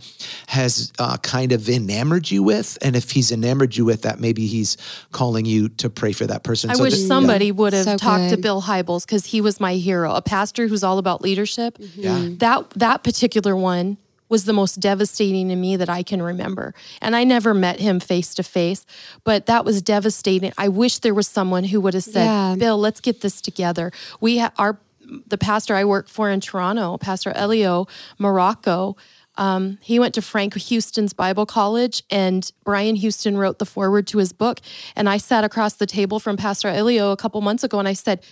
[0.49, 2.79] has uh, kind of enamored you with?
[2.81, 4.79] And if he's enamored you with that, maybe he's
[5.13, 6.71] calling you to pray for that person.
[6.71, 7.53] I so wish that, somebody yeah.
[7.53, 8.37] would have so talked good.
[8.37, 11.77] to Bill Hybels because he was my hero, a pastor who's all about leadership.
[11.77, 12.01] Mm-hmm.
[12.01, 12.29] Yeah.
[12.39, 13.99] That, that particular one
[14.33, 16.75] was the most devastating to me that I can remember.
[17.03, 18.87] And I never met him face to face,
[19.25, 20.53] but that was devastating.
[20.57, 22.55] I wish there was someone who would have said, yeah.
[22.59, 24.79] "Bill, let's get this together." We ha- our
[25.27, 27.87] the pastor I work for in Toronto, Pastor Elio
[28.19, 28.97] Marrocco.
[29.37, 34.19] Um, he went to Frank Houston's Bible College, and Brian Houston wrote the foreword to
[34.19, 34.61] his book.
[34.97, 37.93] And I sat across the table from Pastor Elio a couple months ago, and I
[37.93, 38.25] said,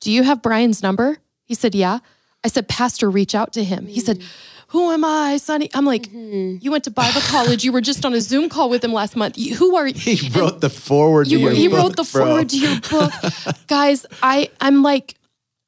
[0.00, 1.98] "Do you have Brian's number?" He said, "Yeah."
[2.42, 4.22] I said, "Pastor, reach out to him." He said,
[4.72, 5.68] who am I, Sonny?
[5.74, 6.56] I'm like, mm-hmm.
[6.62, 7.62] you went to Bible college.
[7.62, 9.36] You were just on a Zoom call with him last month.
[9.36, 9.92] who are you?
[10.22, 12.24] He wrote the forward you, to your He book, wrote the bro.
[12.24, 13.12] foreword to your book.
[13.66, 15.16] Guys, I, I'm like,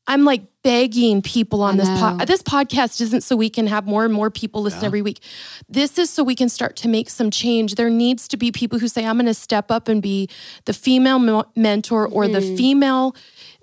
[0.07, 2.26] I'm like begging people on this pod.
[2.26, 4.86] This podcast isn't so we can have more and more people listen yeah.
[4.86, 5.20] every week.
[5.68, 7.74] This is so we can start to make some change.
[7.74, 10.30] There needs to be people who say, I'm going to step up and be
[10.64, 12.32] the female mentor or mm.
[12.32, 12.57] the mm-hmm.
[12.57, 13.16] female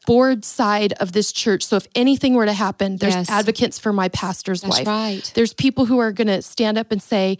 [0.05, 1.63] board side of this church.
[1.63, 3.29] So if anything were to happen, there's yes.
[3.29, 4.87] advocates for my pastor's That's wife.
[4.87, 5.31] Right.
[5.35, 7.37] There's people who are going to stand up and say,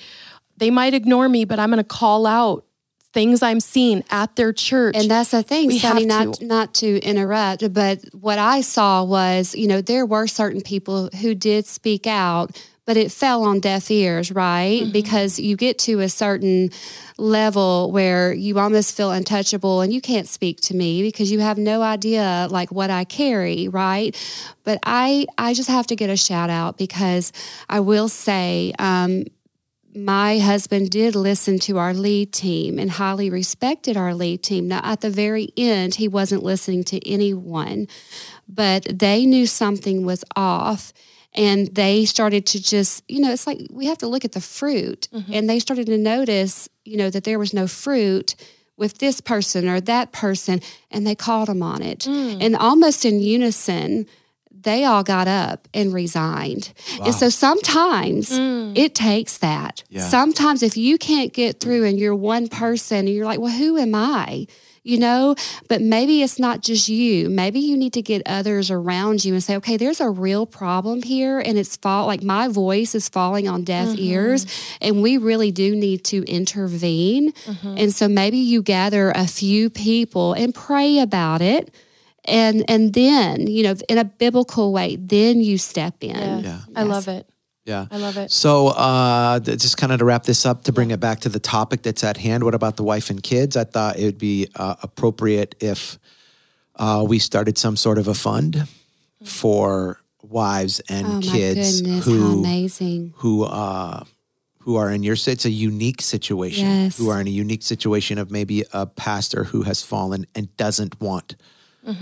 [0.58, 2.66] they might ignore me, but I'm going to call out
[3.14, 4.96] things I'm seeing at their church.
[4.96, 6.46] And that's the thing, we Sonny, not to.
[6.46, 11.36] not to interrupt, but what I saw was, you know, there were certain people who
[11.36, 14.82] did speak out but it fell on deaf ears, right?
[14.84, 14.92] Mm-hmm.
[14.92, 16.70] Because you get to a certain
[17.18, 21.58] level where you almost feel untouchable and you can't speak to me because you have
[21.58, 24.16] no idea like what I carry, right?
[24.64, 27.32] But I I just have to get a shout out because
[27.70, 29.26] I will say um,
[29.96, 34.68] my husband did listen to our lead team and highly respected our lead team.
[34.68, 37.88] Now, at the very end, he wasn't listening to anyone,
[38.48, 40.94] but they knew something was off
[41.34, 44.42] and they started to just you know it's like we have to look at the
[44.42, 45.34] fruit mm-hmm.
[45.34, 48.36] and they started to notice you know that there was no fruit
[48.78, 52.38] with this person or that person and they called them on it mm.
[52.42, 54.06] and almost in unison
[54.64, 56.74] they all got up and resigned.
[57.00, 57.06] Wow.
[57.06, 58.78] And so sometimes mm.
[58.78, 59.84] it takes that.
[59.90, 60.02] Yeah.
[60.02, 63.78] Sometimes if you can't get through and you're one person and you're like, well, who
[63.78, 64.48] am I?
[64.84, 65.36] You know,
[65.68, 67.30] but maybe it's not just you.
[67.30, 71.04] Maybe you need to get others around you and say, okay, there's a real problem
[71.04, 74.00] here and it's fall like my voice is falling on deaf mm-hmm.
[74.00, 74.46] ears
[74.82, 77.32] and we really do need to intervene.
[77.32, 77.76] Mm-hmm.
[77.78, 81.74] And so maybe you gather a few people and pray about it
[82.26, 86.40] and and then you know in a biblical way then you step in yeah.
[86.40, 86.60] yeah.
[86.76, 87.28] i love it
[87.66, 87.88] yeah.
[87.92, 88.32] I love it.
[88.32, 91.40] So, uh, just kind of to wrap this up, to bring it back to the
[91.40, 93.56] topic that's at hand, what about the wife and kids?
[93.56, 96.00] I thought it would be uh, appropriate if
[96.76, 98.68] uh, we started some sort of a fund
[99.24, 104.04] for wives and oh kids goodness, who amazing who uh,
[104.60, 106.98] who are in your it's a unique situation yes.
[106.98, 111.00] who are in a unique situation of maybe a pastor who has fallen and doesn't
[111.02, 111.36] want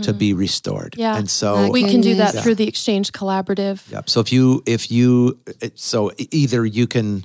[0.02, 0.96] to be restored.
[0.98, 1.18] Yeah.
[1.18, 2.44] And so We can do that goodness.
[2.44, 3.90] through the Exchange Collaborative.
[3.92, 4.10] Yep.
[4.10, 5.40] So if you if you
[5.76, 7.24] so either you can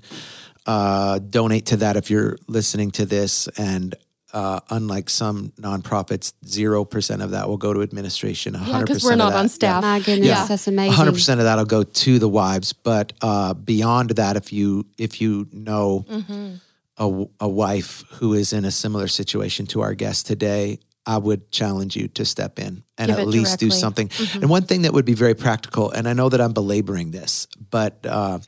[0.67, 3.95] uh, donate to that if you're listening to this, and
[4.33, 8.55] uh, unlike some nonprofits, zero percent of that will go to administration.
[8.55, 9.83] Yeah, hundred because percent we're not that, on staff.
[9.83, 10.47] My goodness, Yeah.
[10.47, 10.93] that's amazing.
[10.95, 12.73] hundred percent of that'll go to the wives.
[12.73, 16.55] But uh, beyond that, if you if you know Mm-hmm.
[16.99, 21.51] a, a wife who is in a similar situation to our guest today, I would
[21.51, 24.09] challenge you to step in and Give at least do something.
[24.09, 24.41] Mm-hmm.
[24.41, 27.47] And one thing that would be very practical, and I know that I'm belaboring this,
[27.71, 28.39] but uh,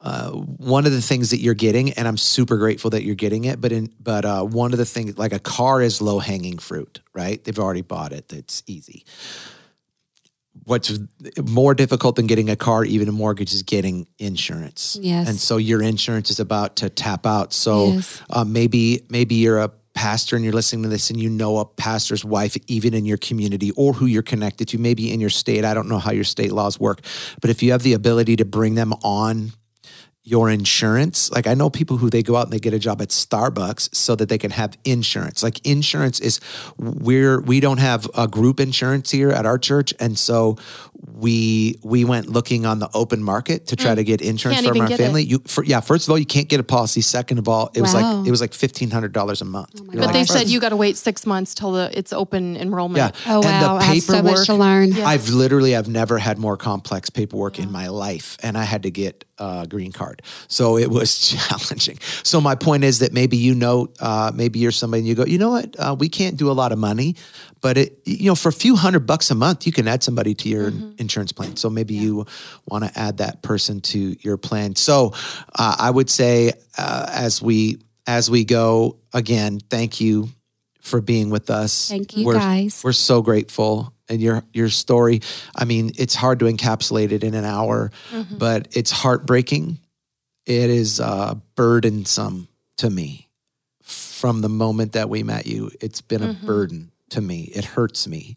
[0.00, 3.44] uh, one of the things that you're getting, and I'm super grateful that you're getting
[3.44, 6.58] it, but in but uh, one of the things, like a car, is low hanging
[6.58, 7.42] fruit, right?
[7.42, 9.04] They've already bought it; it's easy.
[10.64, 10.98] What's
[11.42, 14.98] more difficult than getting a car, even a mortgage, is getting insurance.
[15.00, 15.28] Yes.
[15.28, 17.52] and so your insurance is about to tap out.
[17.52, 18.22] So Yes.
[18.30, 21.64] uh, maybe maybe you're a pastor and you're listening to this and you know a
[21.64, 25.64] pastor's wife even in your community or who you're connected to maybe in your state.
[25.64, 27.00] I don't know how your state laws work
[27.40, 29.52] but if you have the ability to bring them on
[30.22, 33.00] your insurance like i know people who they go out and they get a job
[33.00, 35.42] at starbucks so that they can have insurance.
[35.42, 36.40] Like insurance is
[36.78, 39.92] we're we don't have a group insurance here at our church.
[39.98, 40.56] And so
[41.04, 44.64] we we went looking on the open market to try to get insurance Mm.
[44.64, 45.02] Can't from our get it.
[45.04, 47.70] family you for, yeah first of all you can't get a policy second of all
[47.74, 50.48] it was like it was like $1500 a month You're But like, they "First- said
[50.48, 52.98] you got to wait six months till the it's open enrollment.
[52.98, 53.76] yeah Oh, wow.
[53.76, 54.92] I have so much to learn.
[54.92, 55.06] Yeah.
[55.06, 58.90] I've literally I've never had more complex paperwork in my life, and I had to
[58.90, 61.98] get a green card, so it was challenging.
[62.22, 65.24] So my point is that maybe you know, uh, maybe you're somebody and you go,
[65.26, 67.16] you know what, uh, we can't do a lot of money,
[67.60, 70.34] but it, you know, for a few hundred bucks a month, you can add somebody
[70.34, 71.56] to your insurance plan.
[71.56, 72.26] So maybe you
[72.68, 74.76] want to add that person to your plan.
[74.76, 75.14] So
[75.54, 80.28] uh, I would say uh, as we as we go again, thank you
[80.80, 81.88] for being with us.
[81.88, 82.82] Thank you, We're- guys.
[82.84, 83.92] We're so grateful.
[84.08, 85.20] And your your story,
[85.56, 87.90] I mean, it's hard to encapsulate it in an hour,
[88.38, 89.80] but it's heartbreaking.
[90.44, 92.46] It is uh, burdensome
[92.76, 93.28] to me.
[93.82, 97.50] From the moment that we met you, it's been a burden to me.
[97.54, 98.36] It hurts me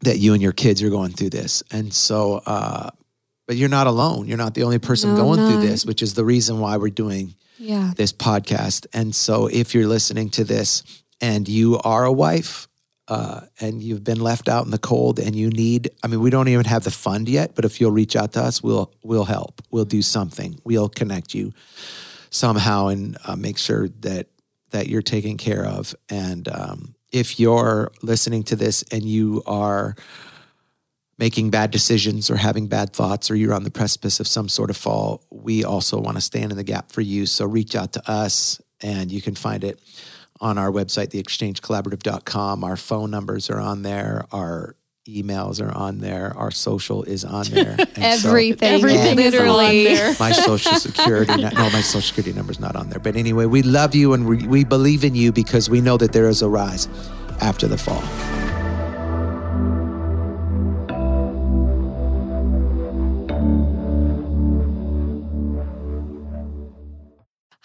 [0.00, 1.62] that you and your kids are going through this.
[1.70, 2.90] And so, uh,
[3.46, 4.28] but you're not alone.
[4.28, 6.90] You're not the only person No, going through this, which is the reason why we're
[6.90, 7.92] doing Yeah.
[7.96, 8.86] this podcast.
[8.92, 10.82] And so, if you're listening to this
[11.20, 12.68] and you are a wife
[13.08, 16.30] uh, and you've been left out in the cold and you need, I mean, we
[16.30, 19.24] don't even have the fund yet, but if you'll reach out to us, we'll we'll
[19.24, 19.62] help.
[19.70, 20.60] We'll do something.
[20.64, 21.52] We'll connect you
[22.30, 24.28] somehow and uh, make sure that
[24.70, 25.94] that you're taken care of.
[26.08, 29.94] And um, if you're listening to this and you are
[31.18, 34.70] making bad decisions or having bad thoughts or you're on the precipice of some sort
[34.70, 37.26] of fall, we also want to stand in the gap for you.
[37.26, 39.80] So reach out to us and you can find it
[40.40, 42.62] on our website, theexchangecollaborative.com.
[42.62, 44.24] Our phone numbers are on there.
[44.30, 44.76] Our
[45.08, 46.32] emails are on there.
[46.36, 47.76] Our social is on there.
[47.96, 48.74] And so- Everything.
[48.74, 49.84] Everything on literally.
[49.84, 50.14] there.
[50.20, 53.94] my social security no my social security number's not on there but anyway we love
[53.94, 56.88] you and we, we believe in you because we know that there is a rise
[57.40, 58.02] after the fall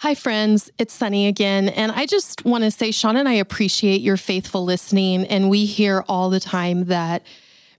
[0.04, 0.70] Hi, friends.
[0.76, 1.70] It's Sonny again.
[1.70, 5.24] And I just want to say, Shawn and I appreciate your faithful listening.
[5.24, 7.22] And we hear all the time that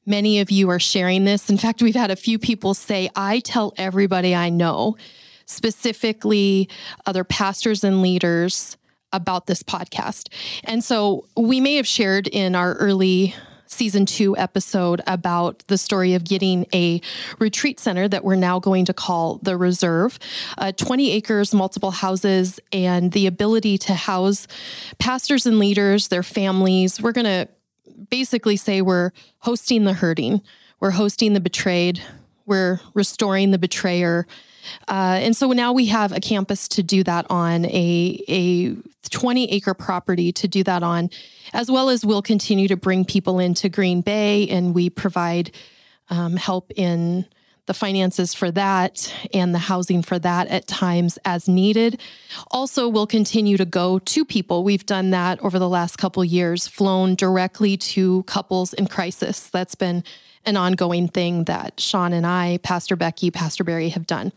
[0.08, 1.52] many of you are sharing this.
[1.52, 4.98] In fact, we've had a few people say, I tell everybody I know,
[5.46, 6.68] specifically
[7.06, 8.76] other pastors and leaders,
[9.14, 10.30] about this podcast.
[10.64, 13.36] And so we may have shared in our early
[13.76, 17.02] season two episode about the story of getting a
[17.40, 20.18] retreat center that we're now going to call the Reserve.
[20.58, 24.48] Uh, 20 acres, multiple houses, and the ability to house
[24.98, 27.02] pastors and leaders, their families.
[27.02, 27.48] We're going to
[28.10, 30.42] basically say we're hosting the hurting,
[30.80, 32.02] we're hosting the betrayed,
[32.46, 34.26] we're restoring the betrayer.
[34.88, 38.76] Uh, and so now we have a campus to do that on, a, a
[39.10, 41.10] 20 acre property to do that on,
[41.54, 45.52] as well as we'll continue to bring people into Green Bay and we provide
[46.10, 47.26] um, help in
[47.66, 52.00] the finances for that and the housing for that at times as needed.
[52.52, 54.64] Also, we'll continue to go to people.
[54.64, 59.50] We've done that over the last couple years, flown directly to couples in crisis.
[59.50, 60.04] That's been
[60.46, 64.32] an ongoing thing that Shawn and I, Pastor Becky, Pastor Barry have done.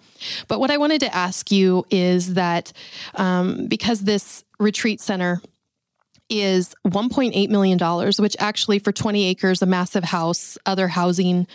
[0.47, 2.73] But what I wanted to ask you is that
[3.15, 5.41] um, because this retreat center
[6.29, 7.79] is $1.8 million,
[8.19, 11.47] which actually for 20 acres, a massive house, other housing,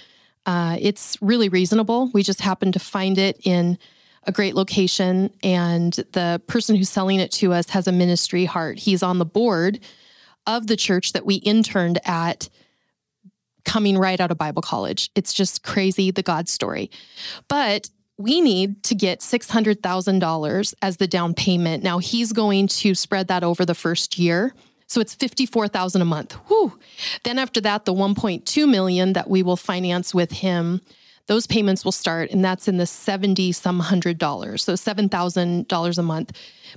[0.45, 2.09] uh, it's really reasonable.
[2.13, 3.77] We just happened to find it in
[4.25, 8.80] a great location, and the person who's selling it to us has a ministry heart.
[8.80, 9.80] He's on the board
[10.47, 12.49] of the church that we interned at
[13.65, 15.10] coming right out of Bible college.
[15.15, 16.91] It's just crazy, the God story.
[17.48, 21.84] But we need to get $600,000 as the down payment.
[21.84, 24.53] Now he's going to spread that over the first year.
[24.88, 26.34] So it's 54,000 a month.
[26.48, 26.77] Whew.
[27.23, 30.81] Then after that the 1.2 million that we will finance with him
[31.28, 34.64] those payments will start and that's in the 70 some hundred dollars.
[34.64, 36.32] So $7000 a month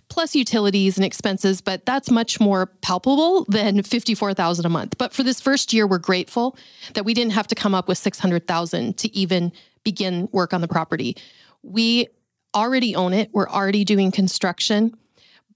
[0.08, 4.98] plus utilities and expenses but that's much more palpable than 54000 a month.
[4.98, 6.56] But for this first year we're grateful
[6.94, 9.52] that we didn't have to come up with 600000 to even
[9.84, 11.16] begin work on the property.
[11.62, 12.08] We
[12.54, 13.30] already own it.
[13.32, 14.96] We're already doing construction.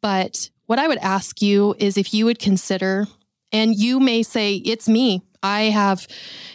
[0.01, 3.09] But what i would ask you is if you would consider
[3.51, 6.07] and you may say it's me I have,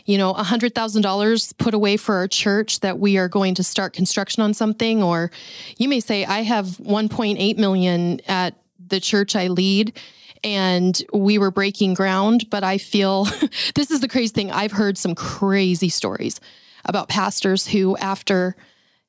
[0.05, 4.43] you know, $100,000 put away for our church that we are going to start construction
[4.43, 5.01] on something.
[5.01, 5.31] Or
[5.77, 8.55] you may say, I have 1.8 million at
[8.87, 9.97] the church I lead
[10.43, 12.49] and we were breaking ground.
[12.49, 13.25] But I feel
[13.75, 14.51] this is the crazy thing.
[14.51, 16.39] I've heard some crazy stories
[16.85, 18.55] about pastors who, after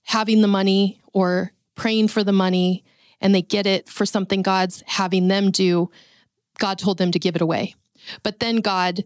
[0.04, 2.84] having the money or praying for the money
[3.20, 5.90] and they get it for something God's having them do,
[6.58, 7.74] God told them to give it away.
[8.22, 9.04] But then God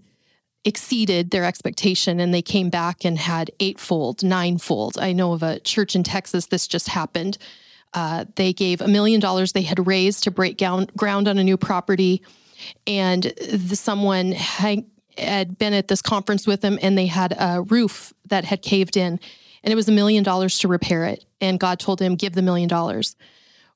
[0.64, 4.98] exceeded their expectation and they came back and had eightfold, ninefold.
[4.98, 7.38] I know of a church in Texas, this just happened.
[7.94, 11.56] Uh, they gave a million dollars they had raised to break ground on a new
[11.56, 12.22] property.
[12.86, 14.84] And the, someone had,
[15.16, 18.96] had been at this conference with them and they had a roof that had caved
[18.96, 19.18] in.
[19.62, 21.24] And it was a million dollars to repair it.
[21.40, 23.16] And God told him, give the million dollars.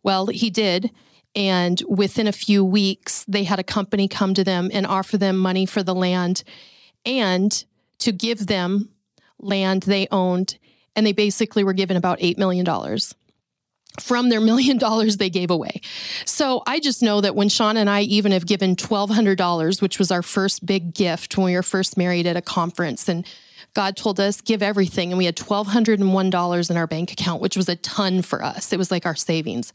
[0.03, 0.91] Well, he did.
[1.35, 5.37] And within a few weeks, they had a company come to them and offer them
[5.37, 6.45] money for the land
[7.07, 7.65] and
[7.99, 8.91] to give them
[9.39, 10.59] land they owned.
[10.97, 12.65] And they basically were given about $8 million
[14.01, 15.81] from their million dollars they gave away.
[16.25, 20.11] So I just know that when Shawn and I even have given $1,200, which was
[20.11, 23.27] our first big gift when we were first married at a conference, and
[23.75, 25.11] God told us, give everything.
[25.11, 28.73] And we had $1,201 in our bank account, which was a ton for us.
[28.73, 29.73] It was like our savings.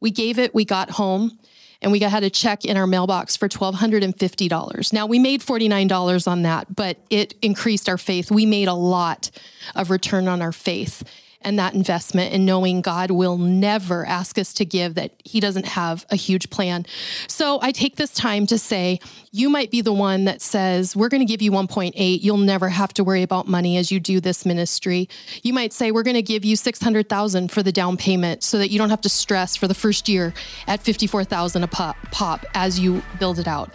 [0.00, 1.38] We gave it, we got home,
[1.82, 4.92] and we had a check in our mailbox for $1,250.
[4.92, 8.30] Now we made $49 on that, but it increased our faith.
[8.30, 9.30] We made a lot
[9.74, 11.04] of return on our faith
[11.42, 15.66] and that investment and knowing God will never ask us to give that he doesn't
[15.66, 16.86] have a huge plan.
[17.28, 19.00] So I take this time to say
[19.32, 22.68] you might be the one that says we're going to give you 1.8 you'll never
[22.68, 25.08] have to worry about money as you do this ministry.
[25.42, 28.70] You might say we're going to give you 600,000 for the down payment so that
[28.70, 30.34] you don't have to stress for the first year
[30.66, 33.70] at 54,000 a pop, pop as you build it out.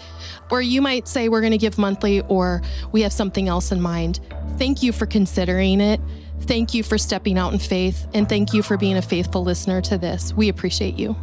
[0.52, 2.62] Or you might say we're going to give monthly or
[2.92, 4.20] we have something else in mind.
[4.58, 6.00] Thank you for considering it.
[6.48, 9.82] Thank you for stepping out in faith, and thank you for being a faithful listener
[9.82, 10.32] to this.
[10.34, 11.16] We appreciate you.